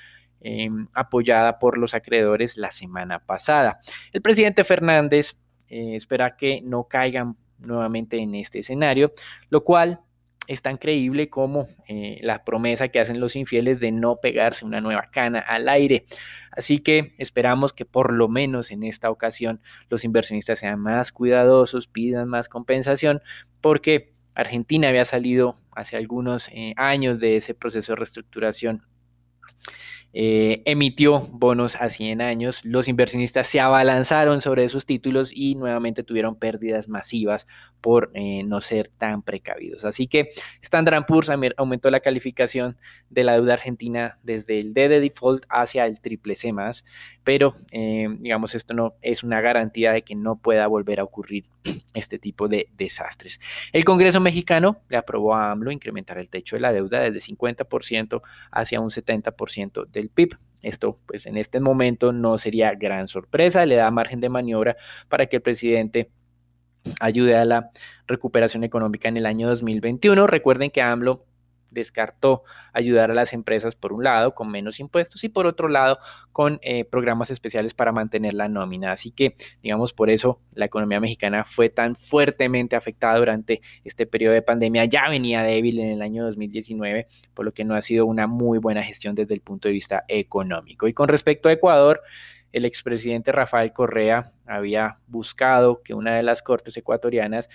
em, 0.41 0.87
apoyada 0.95 1.59
por 1.59 1.79
los 1.79 1.95
acreedores 1.95 2.57
la 2.57 2.71
semana 2.71 3.19
pasada. 3.19 3.81
El 4.13 4.23
presidente 4.23 4.63
Fernández 4.63 5.35
eh, 5.69 5.97
espera 5.97 6.37
que 6.37 6.61
no 6.63 6.85
caigan 6.85 7.37
nuevamente 7.59 8.19
en 8.19 8.37
este 8.37 8.61
escenario, 8.61 9.15
lo 9.51 9.65
cual 9.65 9.99
es 10.47 10.63
tan 10.63 10.77
creíble 10.77 11.29
como 11.31 11.69
eh, 11.89 12.19
la 12.23 12.45
promesa 12.45 12.89
que 12.89 13.01
hacen 13.01 13.21
los 13.21 13.37
infieles 13.37 13.81
de 13.81 13.93
no 13.93 14.17
pegarse 14.17 14.65
una 14.65 14.81
nueva 14.81 15.09
cana 15.11 15.41
al 15.41 15.69
aire. 15.69 16.07
Así 16.51 16.79
que 16.79 17.15
esperamos 17.19 17.73
que 17.73 17.85
por 17.85 18.13
lo 18.13 18.29
menos 18.29 18.71
en 18.71 18.83
esta 18.83 19.11
ocasión 19.11 19.61
los 19.89 20.05
inversionistas 20.05 20.59
sean 20.61 20.81
más 20.81 21.13
cuidadosos, 21.13 21.89
pidan 21.89 22.29
más 22.29 22.49
compensación, 22.49 23.21
porque 23.61 24.13
Argentina 24.35 24.89
había 24.89 25.05
salido 25.05 25.57
hace 25.73 25.97
algunos 25.97 26.49
eh, 26.53 26.75
años 26.77 27.21
de 27.21 27.37
ese 27.37 27.55
proceso 27.55 27.93
de 27.93 27.97
reestructuración 27.97 28.83
eh, 30.17 30.63
emitió 30.65 31.23
bonos 31.33 31.75
a 31.75 31.91
100 31.91 32.21
años, 32.21 32.65
los 32.65 32.87
inversionistas 32.87 33.49
se 33.49 33.59
abalanzaron 33.59 34.43
sobre 34.43 34.65
esos 34.65 34.87
títulos 34.87 35.31
y 35.35 35.57
nuevamente 35.57 36.05
tuvieron 36.05 36.37
pérdidas 36.37 36.87
masivas 36.89 37.49
por 37.85 38.11
eh, 38.14 38.45
no 38.45 38.62
ser 38.62 38.91
tan 38.97 39.21
precavidos. 39.21 39.85
Así 39.85 40.07
que 40.07 40.31
Standard 40.62 41.05
Poor's 41.05 41.29
aumentó 41.59 41.91
la 41.91 42.00
calificación 42.00 42.79
de 43.11 43.25
la 43.25 43.35
deuda 43.35 43.53
argentina 43.53 44.17
desde 44.23 44.59
el 44.59 44.73
D 44.73 44.88
de 44.88 45.00
default 45.00 45.45
hacia 45.50 45.85
el 45.85 46.00
triple 46.00 46.35
C 46.35 46.55
más, 46.55 46.83
pero 47.25 47.57
eh, 47.73 48.09
digamos 48.21 48.55
esto 48.55 48.73
no 48.73 48.95
es 49.03 49.23
una 49.23 49.43
garantía 49.43 49.93
de 49.93 50.00
que 50.00 50.14
no 50.14 50.37
pueda 50.37 50.67
volver 50.67 50.99
a 50.99 51.05
ocurrir 51.05 51.45
este 51.93 52.19
tipo 52.19 52.49
de 52.49 52.69
desastres. 52.79 53.38
El 53.75 53.85
Congreso 53.85 54.19
mexicano 54.19 54.79
le 54.88 54.97
aprobó 54.97 55.35
a 55.35 55.50
AMLO 55.50 55.71
incrementar 55.71 56.17
el 56.17 56.31
techo 56.31 56.57
de 56.57 56.61
la 56.61 56.73
deuda 56.73 57.00
desde 57.00 57.21
50% 57.21 58.23
hacia 58.50 58.81
un 58.81 58.88
70% 58.88 59.87
del 59.88 60.09
PIB. 60.09 60.38
Esto, 60.62 60.99
pues 61.07 61.26
en 61.26 61.37
este 61.37 61.61
momento 61.61 62.14
no 62.14 62.38
sería 62.38 62.73
gran 62.75 63.09
sorpresa, 63.09 63.67
le 63.67 63.75
da 63.75 63.91
margen 63.91 64.23
de 64.23 64.31
maniobra 64.31 64.79
para 65.11 65.26
que 65.26 65.37
el 65.37 65.43
presidente 65.43 66.09
ayude 67.00 67.37
a 67.37 67.45
la 67.45 67.71
recuperación 68.07 68.64
económica 68.64 69.09
en 69.09 69.17
el 69.17 69.26
año 69.26 69.49
2021. 69.49 70.26
Recuerden 70.26 70.71
que 70.71 70.83
AMLO 70.83 71.25
descartó 71.75 72.45
ayudar 72.73 73.11
a 73.11 73.14
las 73.14 73.33
empresas 73.33 73.75
por 73.75 73.93
un 73.93 74.05
lado 74.05 74.35
con 74.35 74.50
menos 74.50 74.81
impuestos 74.81 75.23
y 75.25 75.29
por 75.29 75.47
otro 75.47 75.69
lado 75.69 75.99
con 76.33 76.59
eh, 76.62 76.85
programas 76.85 77.31
especiales 77.31 77.75
para 77.75 77.93
mantener 77.93 78.33
la 78.35 78.49
nómina. 78.49 78.93
Así 78.93 79.11
que, 79.11 79.37
digamos, 79.62 79.93
por 79.93 80.09
eso 80.09 80.41
la 80.55 80.64
economía 80.64 81.00
mexicana 81.00 81.45
fue 81.45 81.69
tan 81.69 81.97
fuertemente 81.97 82.76
afectada 82.76 83.19
durante 83.19 83.61
este 83.85 84.07
periodo 84.07 84.35
de 84.35 84.43
pandemia. 84.43 84.87
Ya 84.87 85.09
venía 85.11 85.43
débil 85.43 85.81
en 85.81 85.91
el 85.91 86.03
año 86.03 86.25
2019, 86.25 87.09
por 87.35 87.45
lo 87.45 87.53
que 87.53 87.64
no 87.64 87.75
ha 87.75 87.83
sido 87.83 88.07
una 88.07 88.26
muy 88.26 88.59
buena 88.59 88.83
gestión 88.83 89.14
desde 89.14 89.35
el 89.35 89.41
punto 89.41 89.69
de 89.69 89.75
vista 89.75 90.05
económico. 90.09 90.88
Y 90.88 90.95
con 90.95 91.09
respecto 91.09 91.49
a 91.49 91.53
Ecuador, 91.53 92.00
el 92.54 92.64
expresidente 92.64 93.32
Rafael 93.32 93.73
Correa 93.73 94.30
había 94.46 94.99
buscado 95.08 95.82
que 95.82 95.92
una 95.92 96.14
de 96.14 96.23
las 96.23 96.40
cortes 96.40 96.76
ecuatorianas 96.76 97.49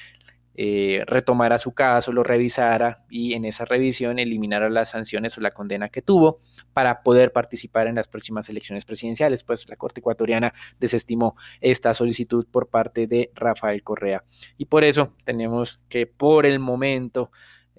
eh, 0.56 1.06
retomara 1.08 1.58
su 1.58 1.72
caso, 1.72 2.12
lo 2.12 2.22
revisara 2.22 3.06
y 3.10 3.34
en 3.34 3.46
esa 3.46 3.64
revisión 3.64 4.20
eliminara 4.20 4.70
las 4.70 4.90
sanciones 4.90 5.38
o 5.38 5.42
la 5.42 5.52
condena 5.52 5.88
que 5.88 6.02
tuvo 6.02 6.42
para 6.74 7.02
poder 7.02 7.32
participar 7.32 7.88
en 7.88 7.96
las 7.96 8.10
próximas 8.10 8.50
elecciones 8.50 8.84
presidenciales. 8.84 9.46
Pues 9.46 9.70
la 9.70 9.78
Corte 9.78 10.02
ecuatoriana 10.02 10.54
desestimó 10.82 11.38
esta 11.62 11.94
solicitud 11.94 12.46
por 12.52 12.68
parte 12.68 13.08
de 13.08 13.32
Rafael 13.36 13.84
Correa. 13.84 14.26
Y 14.58 14.66
por 14.66 14.84
eso 14.84 15.14
tenemos 15.24 15.80
que 15.88 16.08
por 16.08 16.46
el 16.46 16.60
momento 16.60 17.32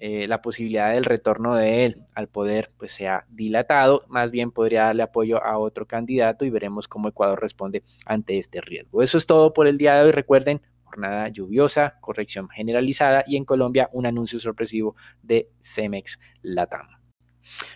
eh, 0.03 0.27
la 0.27 0.41
posibilidad 0.41 0.91
del 0.91 1.05
retorno 1.05 1.55
de 1.55 1.85
él 1.85 2.01
al 2.15 2.27
poder 2.27 2.71
pues 2.79 2.91
sea 2.91 3.23
dilatado, 3.29 4.03
más 4.07 4.31
bien 4.31 4.49
podría 4.49 4.85
darle 4.85 5.03
apoyo 5.03 5.43
a 5.43 5.59
otro 5.59 5.85
candidato 5.85 6.43
y 6.43 6.49
veremos 6.49 6.87
cómo 6.87 7.07
Ecuador 7.07 7.39
responde 7.39 7.83
ante 8.07 8.39
este 8.39 8.61
riesgo. 8.61 9.03
Eso 9.03 9.19
es 9.19 9.27
todo 9.27 9.53
por 9.53 9.67
el 9.67 9.77
día 9.77 9.93
de 9.93 10.05
hoy. 10.05 10.11
Recuerden, 10.11 10.59
jornada 10.85 11.27
lluviosa, 11.27 11.99
corrección 12.01 12.49
generalizada 12.49 13.23
y 13.27 13.37
en 13.37 13.45
Colombia 13.45 13.91
un 13.93 14.07
anuncio 14.07 14.39
sorpresivo 14.39 14.95
de 15.21 15.49
Cemex 15.61 16.17
Latam. 16.41 16.87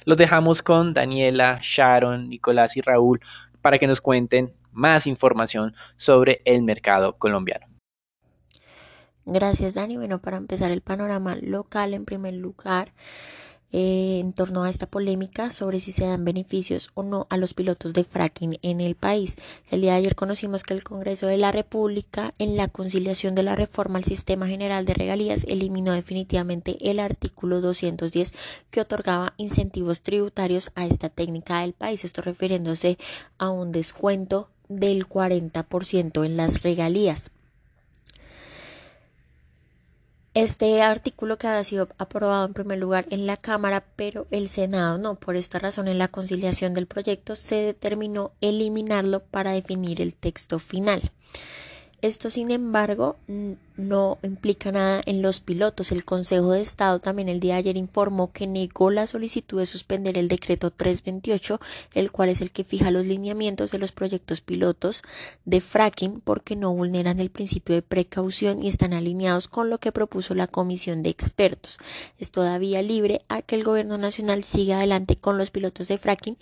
Los 0.06 0.18
dejamos 0.18 0.64
con 0.64 0.96
Daniela, 0.96 1.60
Sharon, 1.62 2.28
Nicolás 2.28 2.76
y 2.76 2.82
Raúl 2.82 3.20
para 3.62 3.78
que 3.78 3.86
nos 3.86 4.02
cuenten 4.02 4.52
más 4.72 5.06
información 5.06 5.76
sobre 5.96 6.42
el 6.44 6.64
mercado 6.64 7.20
colombiano. 7.20 7.68
Gracias, 9.26 9.74
Dani. 9.74 9.98
Bueno, 9.98 10.20
para 10.22 10.38
empezar 10.38 10.72
el 10.72 10.82
panorama 10.82 11.36
local, 11.36 11.96
en 11.96 12.06
primer 12.06 12.36
lugar, 12.36 12.94
eh, 13.72 14.20
en 14.20 14.34
torno 14.34 14.64
a 14.64 14.70
esta 14.70 14.86
polémica 14.86 15.50
sobre 15.50 15.80
si 15.80 15.92
se 15.92 16.06
dan 16.06 16.24
beneficios 16.24 16.92
o 16.94 17.02
no 17.02 17.26
a 17.32 17.38
los 17.38 17.56
pilotos 17.56 17.94
de 17.94 18.04
fracking 18.04 18.60
en 18.62 18.82
el 18.82 18.96
país. 18.96 19.38
El 19.72 19.82
día 19.82 19.94
de 19.94 19.98
ayer 19.98 20.16
conocimos 20.16 20.62
que 20.62 20.76
el 20.76 20.84
Congreso 20.84 21.26
de 21.26 21.38
la 21.38 21.52
República, 21.52 22.36
en 22.38 22.56
la 22.56 22.68
conciliación 22.68 23.34
de 23.34 23.42
la 23.42 23.56
reforma 23.56 23.98
al 23.98 24.06
Sistema 24.06 24.48
General 24.48 24.86
de 24.86 24.94
Regalías, 24.94 25.44
eliminó 25.48 25.94
definitivamente 25.94 26.78
el 26.90 27.00
artículo 27.00 27.62
210 27.62 28.36
que 28.70 28.82
otorgaba 28.82 29.34
incentivos 29.38 30.02
tributarios 30.02 30.72
a 30.76 30.86
esta 30.86 31.10
técnica 31.10 31.62
del 31.62 31.74
país. 31.74 32.06
Esto 32.06 32.22
refiriéndose 32.22 33.00
a 33.40 33.50
un 33.50 33.72
descuento 33.72 34.50
del 34.70 35.10
40% 35.10 36.24
en 36.24 36.38
las 36.38 36.62
regalías. 36.62 37.32
Este 40.36 40.82
artículo 40.82 41.38
que 41.38 41.48
había 41.48 41.64
sido 41.64 41.88
aprobado 41.98 42.46
en 42.46 42.54
primer 42.54 42.78
lugar 42.78 43.06
en 43.10 43.26
la 43.26 43.38
Cámara, 43.38 43.86
pero 43.96 44.28
el 44.32 44.50
Senado 44.50 44.98
no. 44.98 45.16
Por 45.16 45.38
esta 45.38 45.60
razón, 45.60 45.88
en 45.88 45.98
la 45.98 46.10
conciliación 46.10 46.74
del 46.74 46.88
proyecto 46.88 47.38
se 47.38 47.56
determinó 47.56 48.34
eliminarlo 48.42 49.22
para 49.22 49.52
definir 49.52 50.02
el 50.02 50.14
texto 50.14 50.60
final. 50.60 51.14
Esto, 52.02 52.30
sin 52.30 52.52
embargo, 52.52 53.16
no 53.78 54.20
implica 54.22 54.72
nada 54.72 55.02
en 55.06 55.22
los 55.22 55.40
pilotos. 55.40 55.92
El 55.92 56.06
Consejo 56.06 56.52
de 56.52 56.62
Estado 56.62 57.00
también 57.00 57.30
el 57.30 57.40
día 57.40 57.54
de 57.54 57.60
ayer 57.60 57.78
informó 57.78 58.32
que 58.32 58.48
negó 58.48 58.92
la 58.92 59.08
solicitud 59.08 59.60
de 59.60 59.66
suspender 59.66 60.18
el 60.18 60.28
decreto 60.28 60.72
328, 60.72 61.60
el 61.94 62.12
cual 62.12 62.30
es 62.30 62.42
el 62.42 62.52
que 62.52 62.64
fija 62.64 62.92
los 62.92 63.06
lineamientos 63.06 63.72
de 63.72 63.80
los 63.80 63.92
proyectos 63.92 64.42
pilotos 64.42 65.02
de 65.46 65.62
fracking 65.62 66.22
porque 66.22 66.56
no 66.56 66.74
vulneran 66.74 67.20
el 67.20 67.32
principio 67.32 67.76
de 67.76 67.82
precaución 67.82 68.62
y 68.62 68.68
están 68.68 68.94
alineados 68.94 69.48
con 69.48 69.70
lo 69.70 69.80
que 69.80 69.92
propuso 69.92 70.36
la 70.36 70.48
comisión 70.48 71.02
de 71.02 71.10
expertos. 71.10 71.80
Es 72.20 72.32
todavía 72.32 72.82
libre 72.82 73.22
a 73.30 73.42
que 73.42 73.56
el 73.56 73.64
gobierno 73.64 73.98
nacional 73.98 74.44
siga 74.44 74.78
adelante 74.78 75.16
con 75.16 75.38
los 75.38 75.50
pilotos 75.50 75.88
de 75.88 75.98
fracking 75.98 76.38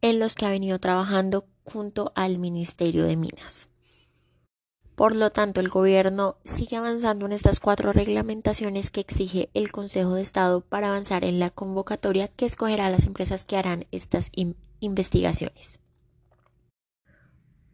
en 0.00 0.20
los 0.20 0.34
que 0.34 0.46
ha 0.46 0.50
venido 0.50 0.78
trabajando 0.78 1.44
junto 1.64 2.12
al 2.14 2.38
Ministerio 2.38 3.04
de 3.04 3.16
Minas. 3.16 3.68
Por 4.98 5.14
lo 5.14 5.30
tanto, 5.30 5.60
el 5.60 5.68
Gobierno 5.68 6.38
sigue 6.42 6.74
avanzando 6.74 7.24
en 7.24 7.30
estas 7.30 7.60
cuatro 7.60 7.92
reglamentaciones 7.92 8.90
que 8.90 8.98
exige 8.98 9.48
el 9.54 9.70
Consejo 9.70 10.14
de 10.14 10.22
Estado 10.22 10.60
para 10.60 10.88
avanzar 10.88 11.24
en 11.24 11.38
la 11.38 11.50
convocatoria 11.50 12.26
que 12.26 12.46
escogerá 12.46 12.90
las 12.90 13.06
empresas 13.06 13.44
que 13.44 13.56
harán 13.56 13.86
estas 13.92 14.32
investigaciones. 14.80 15.78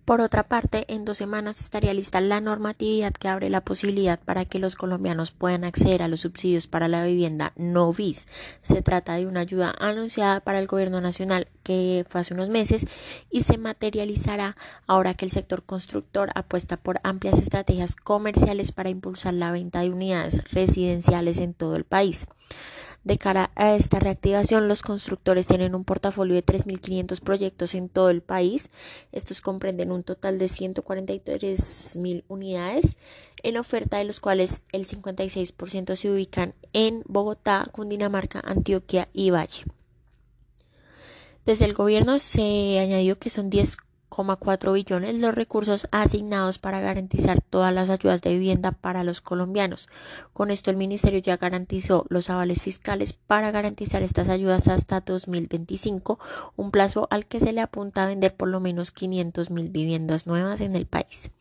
Por 0.05 0.21
otra 0.21 0.43
parte, 0.43 0.85
en 0.89 1.07
dos 1.07 1.17
semanas 1.17 1.63
estaría 1.63 1.95
lista 1.95 2.21
la 2.21 2.43
normatividad 2.43 3.15
que 3.15 3.29
abre 3.29 3.49
la 3.49 3.63
posibilidad 3.63 4.21
para 4.21 4.45
que 4.45 4.59
los 4.59 4.75
colombianos 4.75 5.31
puedan 5.31 5.65
acceder 5.65 6.03
a 6.03 6.09
los 6.09 6.21
subsidios 6.21 6.67
para 6.67 6.89
la 6.89 7.07
vivienda 7.07 7.53
no 7.57 7.91
bis. 7.91 8.29
Se 8.61 8.83
trata 8.83 9.15
de 9.15 9.27
una 9.27 9.41
ayuda 9.41 9.75
anunciada 9.79 10.41
para 10.41 10.59
el 10.59 10.67
gobierno 10.67 11.01
nacional 11.01 11.49
que 11.63 12.05
fue 12.11 12.21
hace 12.21 12.35
unos 12.35 12.51
meses 12.51 12.87
y 13.31 13.43
se 13.45 13.57
materializará 13.57 14.59
ahora 14.87 15.15
que 15.15 15.25
el 15.25 15.31
sector 15.31 15.63
constructor 15.63 16.31
apuesta 16.35 16.77
por 16.77 17.01
amplias 17.03 17.39
estrategias 17.39 17.97
comerciales 17.97 18.73
para 18.73 18.91
impulsar 18.91 19.33
la 19.33 19.53
venta 19.53 19.81
de 19.81 19.91
unidades 19.91 20.45
residenciales 20.53 21.39
en 21.39 21.55
todo 21.55 21.77
el 21.77 21.85
país. 21.85 22.27
De 23.05 23.19
cara 23.19 23.51
a 23.55 23.75
esta 23.77 23.99
reactivación, 23.99 24.67
los 24.67 24.83
constructores 24.83 25.47
tienen 25.47 25.75
un 25.75 25.85
portafolio 25.85 26.35
de 26.35 26.45
3.500 26.45 27.21
proyectos 27.21 27.75
en 27.75 27.91
todo 27.91 28.09
el 28.09 28.23
país. 28.23 28.71
Estos 29.13 29.43
comprenden 29.43 29.93
un 29.93 30.03
total 30.03 30.39
de 30.39 30.47
143.000 30.47 32.25
unidades 32.29 32.97
en 33.43 33.59
oferta, 33.59 33.99
de 33.99 34.05
los 34.05 34.21
cuales 34.21 34.65
el 34.73 34.87
56% 34.87 35.97
se 35.97 36.11
ubican 36.11 36.55
en 36.73 37.03
Bogotá, 37.07 37.69
Cundinamarca, 37.71 38.41
Antioquia 38.43 39.11
y 39.13 39.29
Valle. 39.29 39.65
Desde 41.45 41.67
el 41.67 41.75
gobierno 41.75 42.19
se 42.19 42.79
añadió 42.79 43.19
que 43.19 43.29
son 43.29 43.51
10 43.51 43.77
cuatro 44.39 44.73
billones 44.73 45.17
los 45.17 45.35
recursos 45.35 45.89
asignados 45.91 46.59
para 46.59 46.81
garantizar 46.81 47.41
todas 47.41 47.75
las 47.75 47.91
ayudas 47.91 48.23
de 48.23 48.31
vivienda 48.31 48.71
para 48.71 49.03
los 49.03 49.21
colombianos. 49.21 49.89
Con 50.33 50.51
esto 50.51 50.71
el 50.71 50.77
ministerio 50.77 51.19
ya 51.19 51.37
garantizó 51.37 52.07
los 52.09 52.31
avales 52.31 52.63
fiscales 52.63 53.13
para 53.13 53.51
garantizar 53.51 54.03
estas 54.03 54.29
ayudas 54.29 54.69
hasta 54.69 55.01
2025, 55.01 56.21
un 56.57 56.71
plazo 56.71 57.09
al 57.11 57.27
que 57.27 57.41
se 57.41 57.53
le 57.53 57.61
apunta 57.61 58.05
a 58.05 58.07
vender 58.07 58.35
por 58.35 58.49
lo 58.49 58.61
menos 58.61 58.93
500 58.93 59.51
mil 59.51 59.71
viviendas 59.71 60.27
nuevas 60.27 60.61
en 60.61 60.77
el 60.77 60.87
país. 60.87 61.33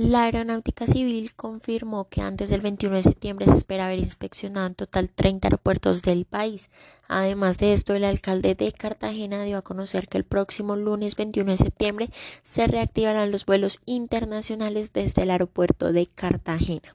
La 0.00 0.22
Aeronáutica 0.22 0.86
Civil 0.86 1.34
confirmó 1.34 2.04
que 2.04 2.20
antes 2.20 2.50
del 2.50 2.60
21 2.60 2.94
de 2.94 3.02
septiembre 3.02 3.46
se 3.46 3.56
espera 3.56 3.86
haber 3.86 3.98
inspeccionado 3.98 4.68
en 4.68 4.76
total 4.76 5.10
30 5.10 5.48
aeropuertos 5.48 6.02
del 6.02 6.24
país. 6.24 6.70
Además 7.08 7.58
de 7.58 7.72
esto, 7.72 7.94
el 7.96 8.04
alcalde 8.04 8.54
de 8.54 8.70
Cartagena 8.70 9.42
dio 9.42 9.58
a 9.58 9.62
conocer 9.62 10.06
que 10.06 10.16
el 10.16 10.22
próximo 10.22 10.76
lunes 10.76 11.16
21 11.16 11.50
de 11.50 11.58
septiembre 11.58 12.10
se 12.44 12.68
reactivarán 12.68 13.32
los 13.32 13.44
vuelos 13.44 13.80
internacionales 13.86 14.92
desde 14.92 15.22
el 15.22 15.32
aeropuerto 15.32 15.92
de 15.92 16.06
Cartagena. 16.06 16.94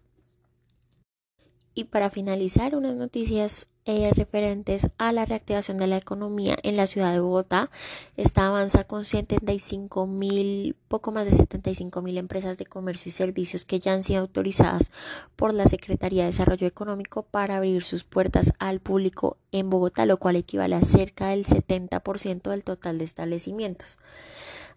Y 1.74 1.84
para 1.84 2.10
finalizar, 2.10 2.74
unas 2.74 2.96
noticias 2.96 3.68
eh, 3.86 4.12
referentes 4.14 4.90
a 4.98 5.12
la 5.12 5.26
reactivación 5.26 5.78
de 5.78 5.88
la 5.88 5.98
economía 5.98 6.58
en 6.64 6.78
la 6.78 6.88
ciudad 6.88 7.12
de 7.12 7.20
Bogotá. 7.20 7.70
Esta 8.18 8.48
avanza 8.48 8.86
con 8.86 9.04
75 9.04 10.08
mil, 10.08 10.76
poco 10.88 11.12
más 11.12 11.26
de 11.26 11.32
75 11.32 12.02
mil 12.02 12.18
empresas 12.18 12.58
de 12.58 12.66
comercio 12.66 13.10
y 13.10 13.12
servicios 13.12 13.66
que 13.66 13.80
ya 13.80 13.94
han 13.94 14.04
sido 14.04 14.22
autorizadas 14.22 14.92
por 15.36 15.54
la 15.54 15.68
Secretaría 15.68 16.24
de 16.24 16.28
Desarrollo 16.28 16.68
Económico 16.68 17.24
para 17.24 17.58
abrir 17.58 17.84
sus 17.84 18.04
puertas 18.04 18.54
al 18.60 18.80
público 18.80 19.38
en 19.52 19.70
Bogotá, 19.70 20.06
lo 20.06 20.18
cual 20.18 20.38
equivale 20.38 20.76
a 20.76 20.82
cerca 20.82 21.28
del 21.28 21.46
70% 21.46 22.50
del 22.50 22.64
total 22.64 22.98
de 22.98 23.04
establecimientos. 23.04 23.98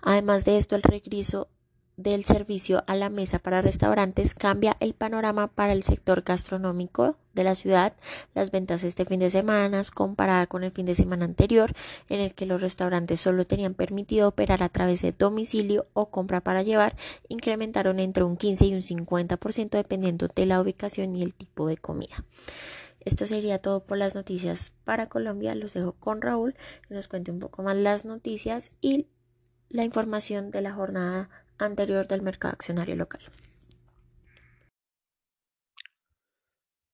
Además 0.03 0.45
de 0.45 0.57
esto, 0.57 0.77
el 0.77 0.83
regreso 0.83 1.49
del 1.97 2.25
servicio 2.25 2.85
a 2.87 2.95
la 2.95 3.09
mesa 3.09 3.39
para 3.39 3.63
restaurantes 3.63 4.35
cambia 4.35 4.77
el 4.81 4.93
panorama 4.93 5.49
para 5.49 5.73
el 5.73 5.83
sector 5.83 6.23
gastronómico 6.23 7.17
de 7.33 7.45
la 7.45 7.55
ciudad. 7.55 7.95
Las 8.35 8.51
ventas 8.51 8.85
este 8.85 9.07
fin 9.07 9.21
de 9.21 9.31
semana, 9.31 9.83
comparada 9.95 10.47
con 10.47 10.63
el 10.63 10.73
fin 10.73 10.85
de 10.85 10.95
semana 10.95 11.25
anterior, 11.25 11.73
en 12.09 12.21
el 12.21 12.35
que 12.35 12.45
los 12.45 12.61
restaurantes 12.61 13.21
solo 13.21 13.45
tenían 13.47 13.75
permitido 13.75 14.29
operar 14.29 14.63
a 14.63 14.69
través 14.69 15.01
de 15.03 15.13
domicilio 15.13 15.85
o 15.95 16.11
compra 16.11 16.41
para 16.41 16.63
llevar, 16.63 16.97
incrementaron 17.29 17.99
entre 17.99 18.25
un 18.25 18.37
15 18.37 18.67
y 18.67 18.75
un 18.75 18.83
50% 18.83 19.71
dependiendo 19.71 20.29
de 20.29 20.47
la 20.47 20.61
ubicación 20.61 21.17
y 21.17 21.23
el 21.23 21.35
tipo 21.35 21.67
de 21.67 21.79
comida. 21.79 22.25
Esto 23.07 23.25
sería 23.25 23.61
todo 23.61 23.85
por 23.85 23.97
las 23.97 24.15
noticias 24.15 24.73
para 24.85 25.09
Colombia. 25.09 25.55
Los 25.55 25.75
dejo 25.75 25.93
con 25.93 26.21
Raúl 26.21 26.57
que 26.89 26.95
nos 26.95 27.09
cuente 27.09 27.31
un 27.31 27.39
poco 27.39 27.63
más 27.63 27.77
las 27.77 28.05
noticias 28.05 28.73
y 28.81 29.07
la 29.69 29.85
información 29.85 30.51
de 30.51 30.61
la 30.61 30.73
jornada 30.73 31.31
anterior 31.59 32.07
del 32.07 32.23
mercado 32.23 32.55
accionario 32.55 32.97
local. 32.97 33.21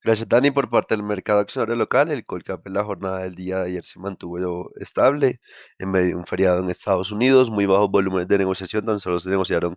Gracias, 0.04 0.28
Dani. 0.28 0.50
Por 0.50 0.68
parte 0.68 0.96
del 0.96 1.04
mercado 1.04 1.38
accionario 1.38 1.76
local, 1.76 2.10
el 2.10 2.26
Colcap 2.26 2.66
en 2.66 2.74
la 2.74 2.82
jornada 2.82 3.20
del 3.22 3.36
día 3.36 3.58
de 3.58 3.68
ayer 3.70 3.84
se 3.84 4.00
mantuvo 4.00 4.72
estable 4.80 5.38
en 5.78 5.92
medio 5.92 6.08
de 6.08 6.14
un 6.16 6.26
feriado 6.26 6.58
en 6.58 6.70
Estados 6.70 7.12
Unidos, 7.12 7.50
muy 7.50 7.66
bajos 7.66 7.88
volúmenes 7.88 8.26
de 8.26 8.38
negociación, 8.38 8.84
tan 8.84 8.98
solo 8.98 9.20
se 9.20 9.30
negociaron 9.30 9.76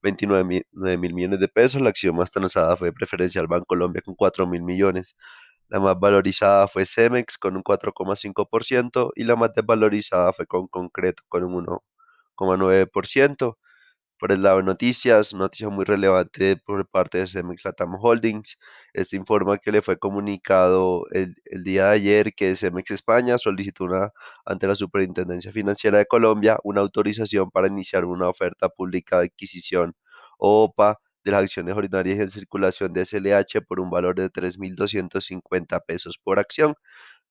29 0.00 0.44
mil, 0.44 0.64
millones 1.12 1.40
de 1.40 1.48
pesos. 1.48 1.82
La 1.82 1.90
acción 1.90 2.16
más 2.16 2.30
transada 2.30 2.74
fue 2.76 2.90
Preferencial 2.92 3.46
Colombia 3.66 4.00
con 4.02 4.14
4 4.14 4.46
mil 4.46 4.62
millones. 4.62 5.18
La 5.68 5.78
más 5.78 5.98
valorizada 6.00 6.68
fue 6.68 6.86
Cemex 6.86 7.36
con 7.36 7.54
un 7.56 7.62
4,5% 7.62 9.12
y 9.14 9.24
la 9.24 9.36
más 9.36 9.52
desvalorizada 9.54 10.32
fue 10.32 10.46
con 10.46 10.68
Concreto 10.68 11.22
con 11.28 11.44
un 11.44 11.66
1,9%. 12.36 13.56
Por 14.18 14.32
el 14.32 14.42
lado 14.42 14.58
de 14.58 14.62
noticias, 14.62 15.34
noticia 15.34 15.68
muy 15.68 15.84
relevante 15.84 16.56
por 16.56 16.88
parte 16.88 17.18
de 17.18 17.26
Cemex 17.28 17.64
Latam 17.66 17.96
Holdings. 18.00 18.58
Este 18.94 19.16
informa 19.16 19.58
que 19.58 19.70
le 19.72 19.82
fue 19.82 19.98
comunicado 19.98 21.04
el, 21.12 21.34
día 21.62 21.88
de 21.88 21.90
ayer 21.90 22.34
que 22.34 22.56
Cemex 22.56 22.92
España 22.92 23.36
solicitó 23.36 23.84
una, 23.84 24.12
ante 24.46 24.66
la 24.66 24.74
Superintendencia 24.74 25.52
Financiera 25.52 25.98
de 25.98 26.06
Colombia 26.06 26.58
una 26.64 26.80
autorización 26.80 27.50
para 27.50 27.68
iniciar 27.68 28.06
una 28.06 28.28
oferta 28.30 28.70
pública 28.70 29.18
de 29.18 29.26
adquisición 29.26 29.94
OPA 30.38 30.98
de 31.22 31.32
las 31.32 31.42
acciones 31.42 31.76
ordinarias 31.76 32.18
en 32.18 32.30
circulación 32.30 32.92
de 32.94 33.04
SLH 33.04 33.60
por 33.66 33.80
un 33.80 33.90
valor 33.90 34.14
de 34.14 34.30
3.250 34.30 35.84
pesos 35.86 36.18
por 36.22 36.38
acción. 36.38 36.74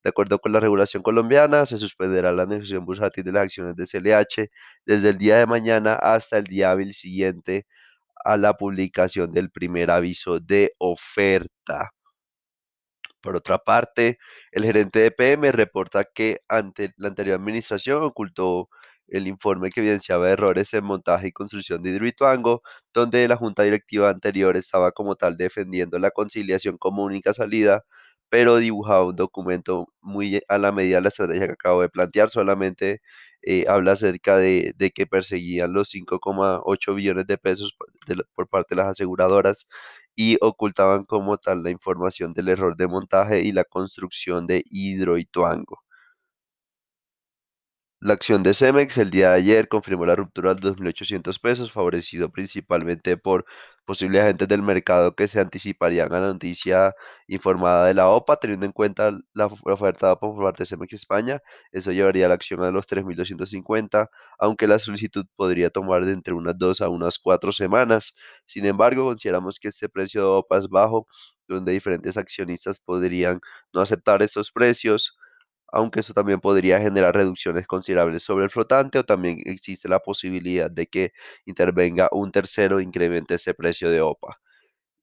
De 0.06 0.10
acuerdo 0.10 0.38
con 0.38 0.52
la 0.52 0.60
regulación 0.60 1.02
colombiana, 1.02 1.66
se 1.66 1.78
suspenderá 1.78 2.30
la 2.30 2.46
negociación 2.46 2.84
bursátil 2.84 3.24
de 3.24 3.32
las 3.32 3.42
acciones 3.42 3.74
de 3.74 3.86
CLH 3.88 4.48
desde 4.84 5.08
el 5.10 5.18
día 5.18 5.36
de 5.38 5.46
mañana 5.46 5.94
hasta 5.94 6.38
el 6.38 6.44
día 6.44 6.76
siguiente 6.92 7.66
a 8.24 8.36
la 8.36 8.54
publicación 8.54 9.32
del 9.32 9.50
primer 9.50 9.90
aviso 9.90 10.38
de 10.38 10.74
oferta. 10.78 11.90
Por 13.20 13.34
otra 13.34 13.58
parte, 13.58 14.18
el 14.52 14.62
gerente 14.62 15.00
de 15.00 15.10
PM 15.10 15.50
reporta 15.50 16.04
que 16.04 16.42
ante 16.48 16.94
la 16.98 17.08
anterior 17.08 17.34
administración 17.34 18.04
ocultó 18.04 18.68
el 19.08 19.26
informe 19.26 19.70
que 19.70 19.80
evidenciaba 19.80 20.30
errores 20.30 20.72
en 20.74 20.84
montaje 20.84 21.28
y 21.28 21.32
construcción 21.32 21.82
de 21.82 21.90
Hidroituango, 21.90 22.62
donde 22.94 23.26
la 23.26 23.34
junta 23.36 23.64
directiva 23.64 24.08
anterior 24.10 24.56
estaba 24.56 24.92
como 24.92 25.16
tal 25.16 25.36
defendiendo 25.36 25.98
la 25.98 26.12
conciliación 26.12 26.78
como 26.78 27.02
única 27.02 27.32
salida 27.32 27.84
pero 28.28 28.56
dibujaba 28.56 29.04
un 29.04 29.16
documento 29.16 29.88
muy 30.00 30.40
a 30.48 30.58
la 30.58 30.72
medida 30.72 30.96
de 30.96 31.02
la 31.02 31.08
estrategia 31.08 31.46
que 31.46 31.52
acabo 31.52 31.82
de 31.82 31.88
plantear, 31.88 32.30
solamente 32.30 33.00
eh, 33.42 33.64
habla 33.68 33.92
acerca 33.92 34.36
de, 34.36 34.74
que 34.94 35.06
perseguían 35.06 35.72
los 35.72 35.88
5,8 35.90 36.94
billones 36.94 37.26
de 37.26 37.38
pesos 37.38 37.76
por 38.34 38.48
parte 38.48 38.74
de 38.74 38.82
las 38.82 38.90
aseguradoras 38.90 39.68
y 40.16 40.36
ocultaban 40.40 41.04
como 41.04 41.38
tal 41.38 41.62
la 41.62 41.70
información 41.70 42.32
del 42.34 42.48
error 42.48 42.76
de 42.76 42.88
montaje 42.88 43.42
y 43.42 43.52
la 43.52 43.64
construcción 43.64 44.46
de 44.46 44.62
Hidroituango. 44.70 45.85
La 48.06 48.12
acción 48.14 48.44
de 48.44 48.54
Cemex 48.54 48.98
el 48.98 49.10
día 49.10 49.30
de 49.30 49.38
ayer 49.38 49.66
confirmó 49.66 50.06
la 50.06 50.14
ruptura 50.14 50.54
de 50.54 50.60
2.800 50.60 51.40
pesos, 51.40 51.72
favorecido 51.72 52.30
principalmente 52.30 53.16
por 53.16 53.44
posibles 53.84 54.22
agentes 54.22 54.46
del 54.46 54.62
mercado 54.62 55.16
que 55.16 55.26
se 55.26 55.40
anticiparían 55.40 56.12
a 56.12 56.20
la 56.20 56.26
noticia 56.28 56.94
informada 57.26 57.84
de 57.84 57.94
la 57.94 58.08
OPA, 58.08 58.36
teniendo 58.36 58.64
en 58.64 58.70
cuenta 58.70 59.10
la 59.32 59.46
oferta 59.46 60.14
por 60.20 60.40
parte 60.40 60.62
de 60.62 60.66
Cemex 60.66 60.92
España. 60.92 61.40
Eso 61.72 61.90
llevaría 61.90 62.28
la 62.28 62.34
acción 62.34 62.62
a 62.62 62.70
los 62.70 62.86
3.250, 62.86 64.08
aunque 64.38 64.68
la 64.68 64.78
solicitud 64.78 65.26
podría 65.34 65.70
tomar 65.70 66.04
de 66.04 66.12
entre 66.12 66.32
unas 66.32 66.56
dos 66.56 66.80
a 66.82 66.88
unas 66.88 67.18
cuatro 67.18 67.50
semanas. 67.50 68.16
Sin 68.44 68.66
embargo, 68.66 69.06
consideramos 69.06 69.58
que 69.58 69.66
este 69.66 69.88
precio 69.88 70.20
de 70.20 70.28
OPA 70.28 70.58
es 70.58 70.68
bajo, 70.68 71.08
donde 71.48 71.72
diferentes 71.72 72.16
accionistas 72.16 72.78
podrían 72.78 73.40
no 73.72 73.80
aceptar 73.80 74.22
estos 74.22 74.52
precios 74.52 75.16
aunque 75.68 76.00
eso 76.00 76.12
también 76.14 76.40
podría 76.40 76.80
generar 76.80 77.14
reducciones 77.14 77.66
considerables 77.66 78.22
sobre 78.22 78.44
el 78.44 78.50
flotante 78.50 78.98
o 78.98 79.04
también 79.04 79.38
existe 79.44 79.88
la 79.88 80.00
posibilidad 80.00 80.70
de 80.70 80.86
que 80.86 81.12
intervenga 81.46 82.08
un 82.12 82.32
tercero 82.32 82.78
e 82.78 82.82
incremente 82.84 83.34
ese 83.34 83.54
precio 83.54 83.90
de 83.90 84.00
OPA. 84.00 84.38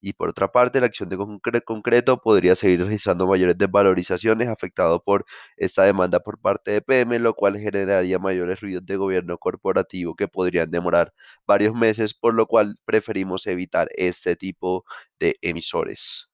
Y 0.01 0.13
por 0.13 0.29
otra 0.29 0.51
parte, 0.51 0.81
la 0.81 0.87
acción 0.87 1.07
de 1.09 1.17
concreto 1.63 2.17
podría 2.21 2.55
seguir 2.55 2.83
registrando 2.83 3.25
mayores 3.25 3.57
desvalorizaciones 3.57 4.49
afectado 4.49 5.01
por 5.01 5.25
esta 5.55 5.83
demanda 5.83 6.19
por 6.19 6.39
parte 6.39 6.71
de 6.71 6.81
PM, 6.81 7.19
lo 7.19 7.33
cual 7.35 7.57
generaría 7.57 8.19
mayores 8.19 8.59
ruidos 8.61 8.85
de 8.85 8.97
gobierno 8.97 9.37
corporativo 9.37 10.15
que 10.15 10.27
podrían 10.27 10.69
demorar 10.71 11.13
varios 11.47 11.73
meses, 11.73 12.13
por 12.13 12.33
lo 12.33 12.47
cual 12.47 12.75
preferimos 12.85 13.47
evitar 13.47 13.87
este 13.95 14.35
tipo 14.35 14.83
de 15.19 15.37
emisores. 15.41 16.32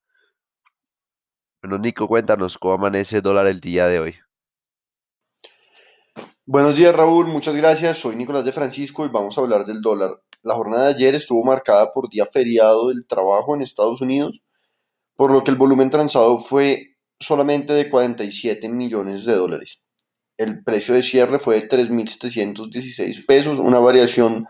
Bueno, 1.61 1.77
Nico, 1.77 2.07
cuéntanos 2.07 2.57
cómo 2.57 2.75
amanece 2.75 3.17
el 3.17 3.21
dólar 3.21 3.45
el 3.47 3.59
día 3.59 3.87
de 3.87 3.99
hoy. 3.99 4.15
Buenos 6.45 6.77
días 6.77 6.95
Raúl, 6.95 7.27
muchas 7.27 7.53
gracias. 7.53 7.97
Soy 7.97 8.15
Nicolás 8.15 8.45
de 8.45 8.53
Francisco 8.53 9.05
y 9.05 9.09
vamos 9.09 9.37
a 9.37 9.41
hablar 9.41 9.65
del 9.65 9.81
dólar. 9.81 10.23
La 10.41 10.55
jornada 10.55 10.85
de 10.85 10.95
ayer 10.95 11.15
estuvo 11.15 11.43
marcada 11.43 11.91
por 11.91 12.09
día 12.09 12.25
feriado 12.25 12.87
del 12.87 13.05
trabajo 13.05 13.55
en 13.55 13.61
Estados 13.61 13.99
Unidos, 13.99 14.41
por 15.17 15.31
lo 15.31 15.43
que 15.43 15.51
el 15.51 15.57
volumen 15.57 15.89
transado 15.89 16.37
fue 16.37 16.95
solamente 17.19 17.73
de 17.73 17.89
47 17.89 18.69
millones 18.69 19.25
de 19.25 19.35
dólares. 19.35 19.83
El 20.37 20.63
precio 20.63 20.95
de 20.95 21.03
cierre 21.03 21.39
fue 21.39 21.59
de 21.59 21.67
3.716 21.67 23.25
pesos, 23.25 23.59
una 23.59 23.79
variación 23.79 24.47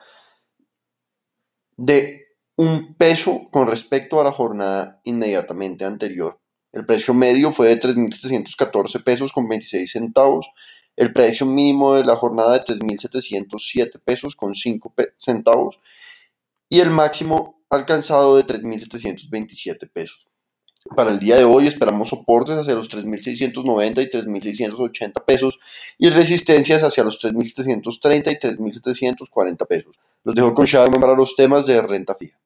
de 1.75 2.27
un 2.55 2.93
peso 2.93 3.47
con 3.51 3.67
respecto 3.67 4.21
a 4.21 4.23
la 4.23 4.31
jornada 4.31 5.01
inmediatamente 5.05 5.85
anterior. 5.85 6.38
El 6.71 6.86
precio 6.86 7.13
medio 7.13 7.51
fue 7.51 7.67
de 7.67 7.79
3.714 7.79 9.03
pesos 9.03 9.32
con 9.32 9.47
26 9.47 9.91
centavos 9.91 10.49
el 10.99 11.13
precio 11.13 11.45
mínimo 11.45 11.95
de 11.95 12.03
la 12.03 12.17
jornada 12.17 12.51
de 12.51 12.62
3.707 12.62 14.01
pesos 14.03 14.36
con 14.36 14.53
5 14.53 14.93
centavos 15.17 15.79
y 16.67 16.82
el 16.82 16.89
máximo 16.89 17.63
alcanzado 17.69 18.36
de 18.36 18.45
3.727 18.45 19.89
pesos. 19.93 20.27
Para 20.97 21.12
el 21.12 21.19
día 21.19 21.38
de 21.38 21.45
hoy 21.45 21.67
esperamos 21.67 22.10
soportes 22.10 22.58
hacia 22.58 22.75
los 22.75 22.91
3.690 22.91 24.03
y 24.03 24.10
3.680 24.10 25.23
pesos 25.23 25.60
y 25.97 26.10
resistencias 26.10 26.84
hacia 26.84 27.05
los 27.05 27.23
3.730 27.23 28.34
y 28.34 28.36
3.740 28.36 29.67
pesos. 29.67 29.95
Los 30.25 30.36
dejo 30.36 30.53
con 30.53 30.65
Xavi 30.67 30.99
para 30.99 31.15
los 31.15 31.34
temas 31.38 31.65
de 31.65 31.82
renta 31.82 32.13
fija. 32.13 32.38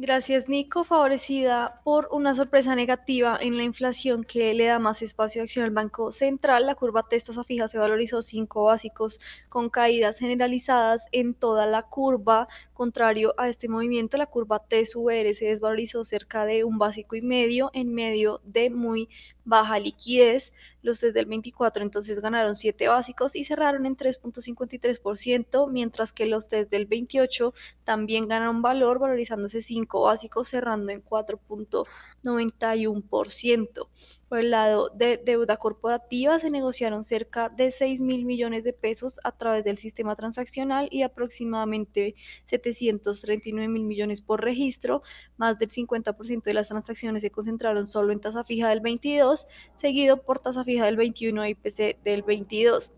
Gracias, 0.00 0.48
Nico. 0.48 0.84
Favorecida 0.84 1.80
por 1.82 2.08
una 2.12 2.32
sorpresa 2.32 2.76
negativa 2.76 3.36
en 3.40 3.56
la 3.56 3.64
inflación 3.64 4.22
que 4.22 4.54
le 4.54 4.66
da 4.66 4.78
más 4.78 5.02
espacio 5.02 5.42
a 5.42 5.44
acción 5.44 5.64
al 5.64 5.72
Banco 5.72 6.12
Central, 6.12 6.66
la 6.66 6.76
curva 6.76 7.02
tasa 7.02 7.42
fija 7.42 7.66
se 7.66 7.78
valorizó 7.78 8.22
cinco 8.22 8.62
básicos 8.62 9.18
con 9.48 9.70
caídas 9.70 10.20
generalizadas 10.20 11.06
en 11.10 11.34
toda 11.34 11.66
la 11.66 11.82
curva. 11.82 12.46
Contrario 12.74 13.34
a 13.38 13.48
este 13.48 13.68
movimiento, 13.68 14.18
la 14.18 14.26
curva 14.26 14.62
TSVR 14.68 15.34
se 15.34 15.46
desvalorizó 15.46 16.04
cerca 16.04 16.44
de 16.44 16.62
un 16.62 16.78
básico 16.78 17.16
y 17.16 17.22
medio 17.22 17.72
en 17.74 17.92
medio 17.92 18.40
de 18.44 18.70
muy 18.70 19.08
baja 19.48 19.78
liquidez. 19.78 20.52
Los 20.82 21.00
desde 21.00 21.20
el 21.20 21.26
24 21.26 21.82
entonces 21.82 22.20
ganaron 22.20 22.54
7 22.54 22.88
básicos 22.88 23.34
y 23.34 23.44
cerraron 23.44 23.86
en 23.86 23.96
3.53%, 23.96 25.70
mientras 25.70 26.12
que 26.12 26.26
los 26.26 26.48
desde 26.48 26.76
el 26.76 26.86
28 26.86 27.54
también 27.84 28.28
ganaron 28.28 28.62
valor, 28.62 28.98
valorizándose 28.98 29.62
5 29.62 30.02
básicos, 30.02 30.48
cerrando 30.48 30.92
en 30.92 31.02
4.91%. 31.02 33.88
Por 34.28 34.40
el 34.40 34.50
lado 34.50 34.90
de 34.90 35.16
deuda 35.24 35.56
corporativa 35.56 36.38
se 36.38 36.50
negociaron 36.50 37.02
cerca 37.02 37.48
de 37.48 37.70
6 37.70 38.02
mil 38.02 38.26
millones 38.26 38.62
de 38.62 38.74
pesos 38.74 39.18
a 39.24 39.32
través 39.32 39.64
del 39.64 39.78
sistema 39.78 40.16
transaccional 40.16 40.88
y 40.90 41.02
aproximadamente 41.02 42.14
739 42.46 43.68
mil 43.68 43.84
millones 43.84 44.20
por 44.20 44.42
registro. 44.42 45.02
Más 45.38 45.58
del 45.58 45.70
50% 45.70 46.42
de 46.42 46.54
las 46.54 46.68
transacciones 46.68 47.22
se 47.22 47.30
concentraron 47.30 47.86
solo 47.86 48.12
en 48.12 48.20
tasa 48.20 48.44
fija 48.44 48.68
del 48.68 48.80
22, 48.80 49.46
seguido 49.76 50.22
por 50.22 50.40
tasa 50.40 50.62
fija 50.62 50.84
del 50.84 50.96
21 50.96 51.44
e 51.44 51.50
IPC 51.50 52.02
del 52.04 52.22
22. 52.22 52.92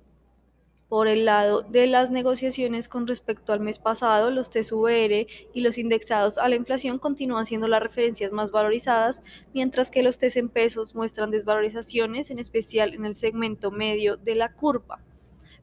Por 0.90 1.06
el 1.06 1.24
lado 1.24 1.62
de 1.62 1.86
las 1.86 2.10
negociaciones 2.10 2.88
con 2.88 3.06
respecto 3.06 3.52
al 3.52 3.60
mes 3.60 3.78
pasado, 3.78 4.32
los 4.32 4.50
TSVR 4.50 5.28
y 5.54 5.60
los 5.60 5.78
indexados 5.78 6.36
a 6.36 6.48
la 6.48 6.56
inflación 6.56 6.98
continúan 6.98 7.46
siendo 7.46 7.68
las 7.68 7.80
referencias 7.80 8.32
más 8.32 8.50
valorizadas, 8.50 9.22
mientras 9.54 9.92
que 9.92 10.02
los 10.02 10.18
TES 10.18 10.38
en 10.38 10.48
pesos 10.48 10.96
muestran 10.96 11.30
desvalorizaciones, 11.30 12.32
en 12.32 12.40
especial 12.40 12.92
en 12.92 13.04
el 13.06 13.14
segmento 13.14 13.70
medio 13.70 14.16
de 14.16 14.34
la 14.34 14.52
curva. 14.52 14.98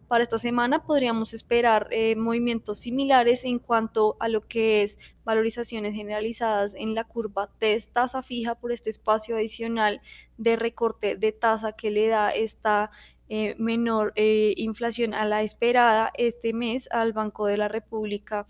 Para 0.08 0.24
esta 0.24 0.40
semana 0.40 0.86
podríamos 0.86 1.34
esperar 1.34 1.90
eh, 1.92 2.16
movimientos 2.16 2.80
similares 2.80 3.44
en 3.44 3.60
cuanto 3.60 4.16
a 4.22 4.30
lo 4.30 4.48
que 4.48 4.84
es 4.84 4.98
valorizaciones 5.26 5.94
generalizadas 5.94 6.74
en 6.74 6.96
la 6.96 7.04
curva 7.04 7.50
TES 7.60 7.90
tasa 7.90 8.24
fija 8.24 8.56
por 8.56 8.72
este 8.72 8.90
espacio 8.90 9.36
adicional 9.36 10.00
de 10.38 10.56
recorte 10.56 11.18
de 11.18 11.34
tasa 11.34 11.74
que 11.74 11.92
le 11.92 12.08
da 12.08 12.30
esta 12.30 12.92
eh, 13.30 13.56
menor 13.58 14.14
eh, 14.16 14.54
inflación 14.56 15.14
a 15.14 15.26
la 15.26 15.42
esperada 15.44 16.12
este 16.18 16.54
mes 16.54 16.88
al 16.92 17.12
Banco 17.12 17.46
de 17.46 17.58
la 17.58 17.68
República 17.68 18.46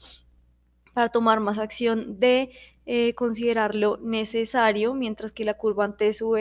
para 0.93 1.09
tomar 1.09 1.39
más 1.39 1.57
acción 1.57 2.19
de 2.19 2.51
eh, 2.85 3.15
considerarlo 3.15 3.97
necesario, 3.97 4.93
mientras 4.93 5.31
que 5.31 5.45
la 5.45 5.55
curva 5.55 5.85
ante 5.85 6.13
su 6.13 6.35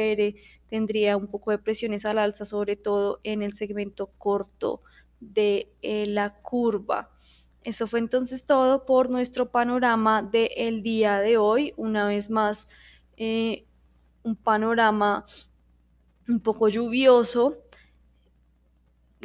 tendría 0.69 1.17
un 1.17 1.29
poco 1.29 1.51
de 1.51 1.59
presiones 1.59 2.05
al 2.05 2.19
alza, 2.19 2.45
sobre 2.45 2.77
todo 2.77 3.21
en 3.23 3.43
el 3.43 3.55
segmento 3.55 4.11
corto 4.19 4.83
de 5.21 5.73
la 5.83 6.35
curva. 6.43 7.11
Eso 7.65 7.87
fue 7.87 8.01
entonces 8.01 8.45
todo 8.45 8.85
por 8.85 9.09
nuestro 9.09 9.51
panorama 9.51 10.23
del 10.23 10.83
día 10.83 11.21
de 11.21 11.39
hoy. 11.39 11.73
Una 11.77 12.07
vez 12.07 12.31
más, 12.31 12.69
un 13.19 14.37
panorama 14.37 15.25
un 16.29 16.41
poco 16.41 16.69
lluvioso, 16.69 17.66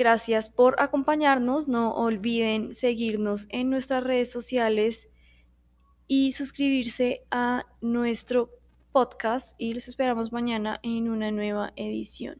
Gracias 0.02 0.50
por 0.50 0.82
acompañarnos. 0.82 1.68
No 1.68 1.94
olviden 1.94 2.74
seguirnos 2.74 3.46
en 3.50 3.70
nuestras 3.70 4.04
redes 4.04 4.32
sociales 4.32 5.08
y 6.08 6.32
suscribirse 6.32 7.22
a 7.30 7.68
nuestro 7.82 8.50
podcast 8.92 9.54
y 9.60 9.76
les 9.76 9.88
esperamos 9.88 10.32
mañana 10.32 10.80
en 10.82 11.08
una 11.08 11.30
nueva 11.30 11.72
edición. 11.76 12.40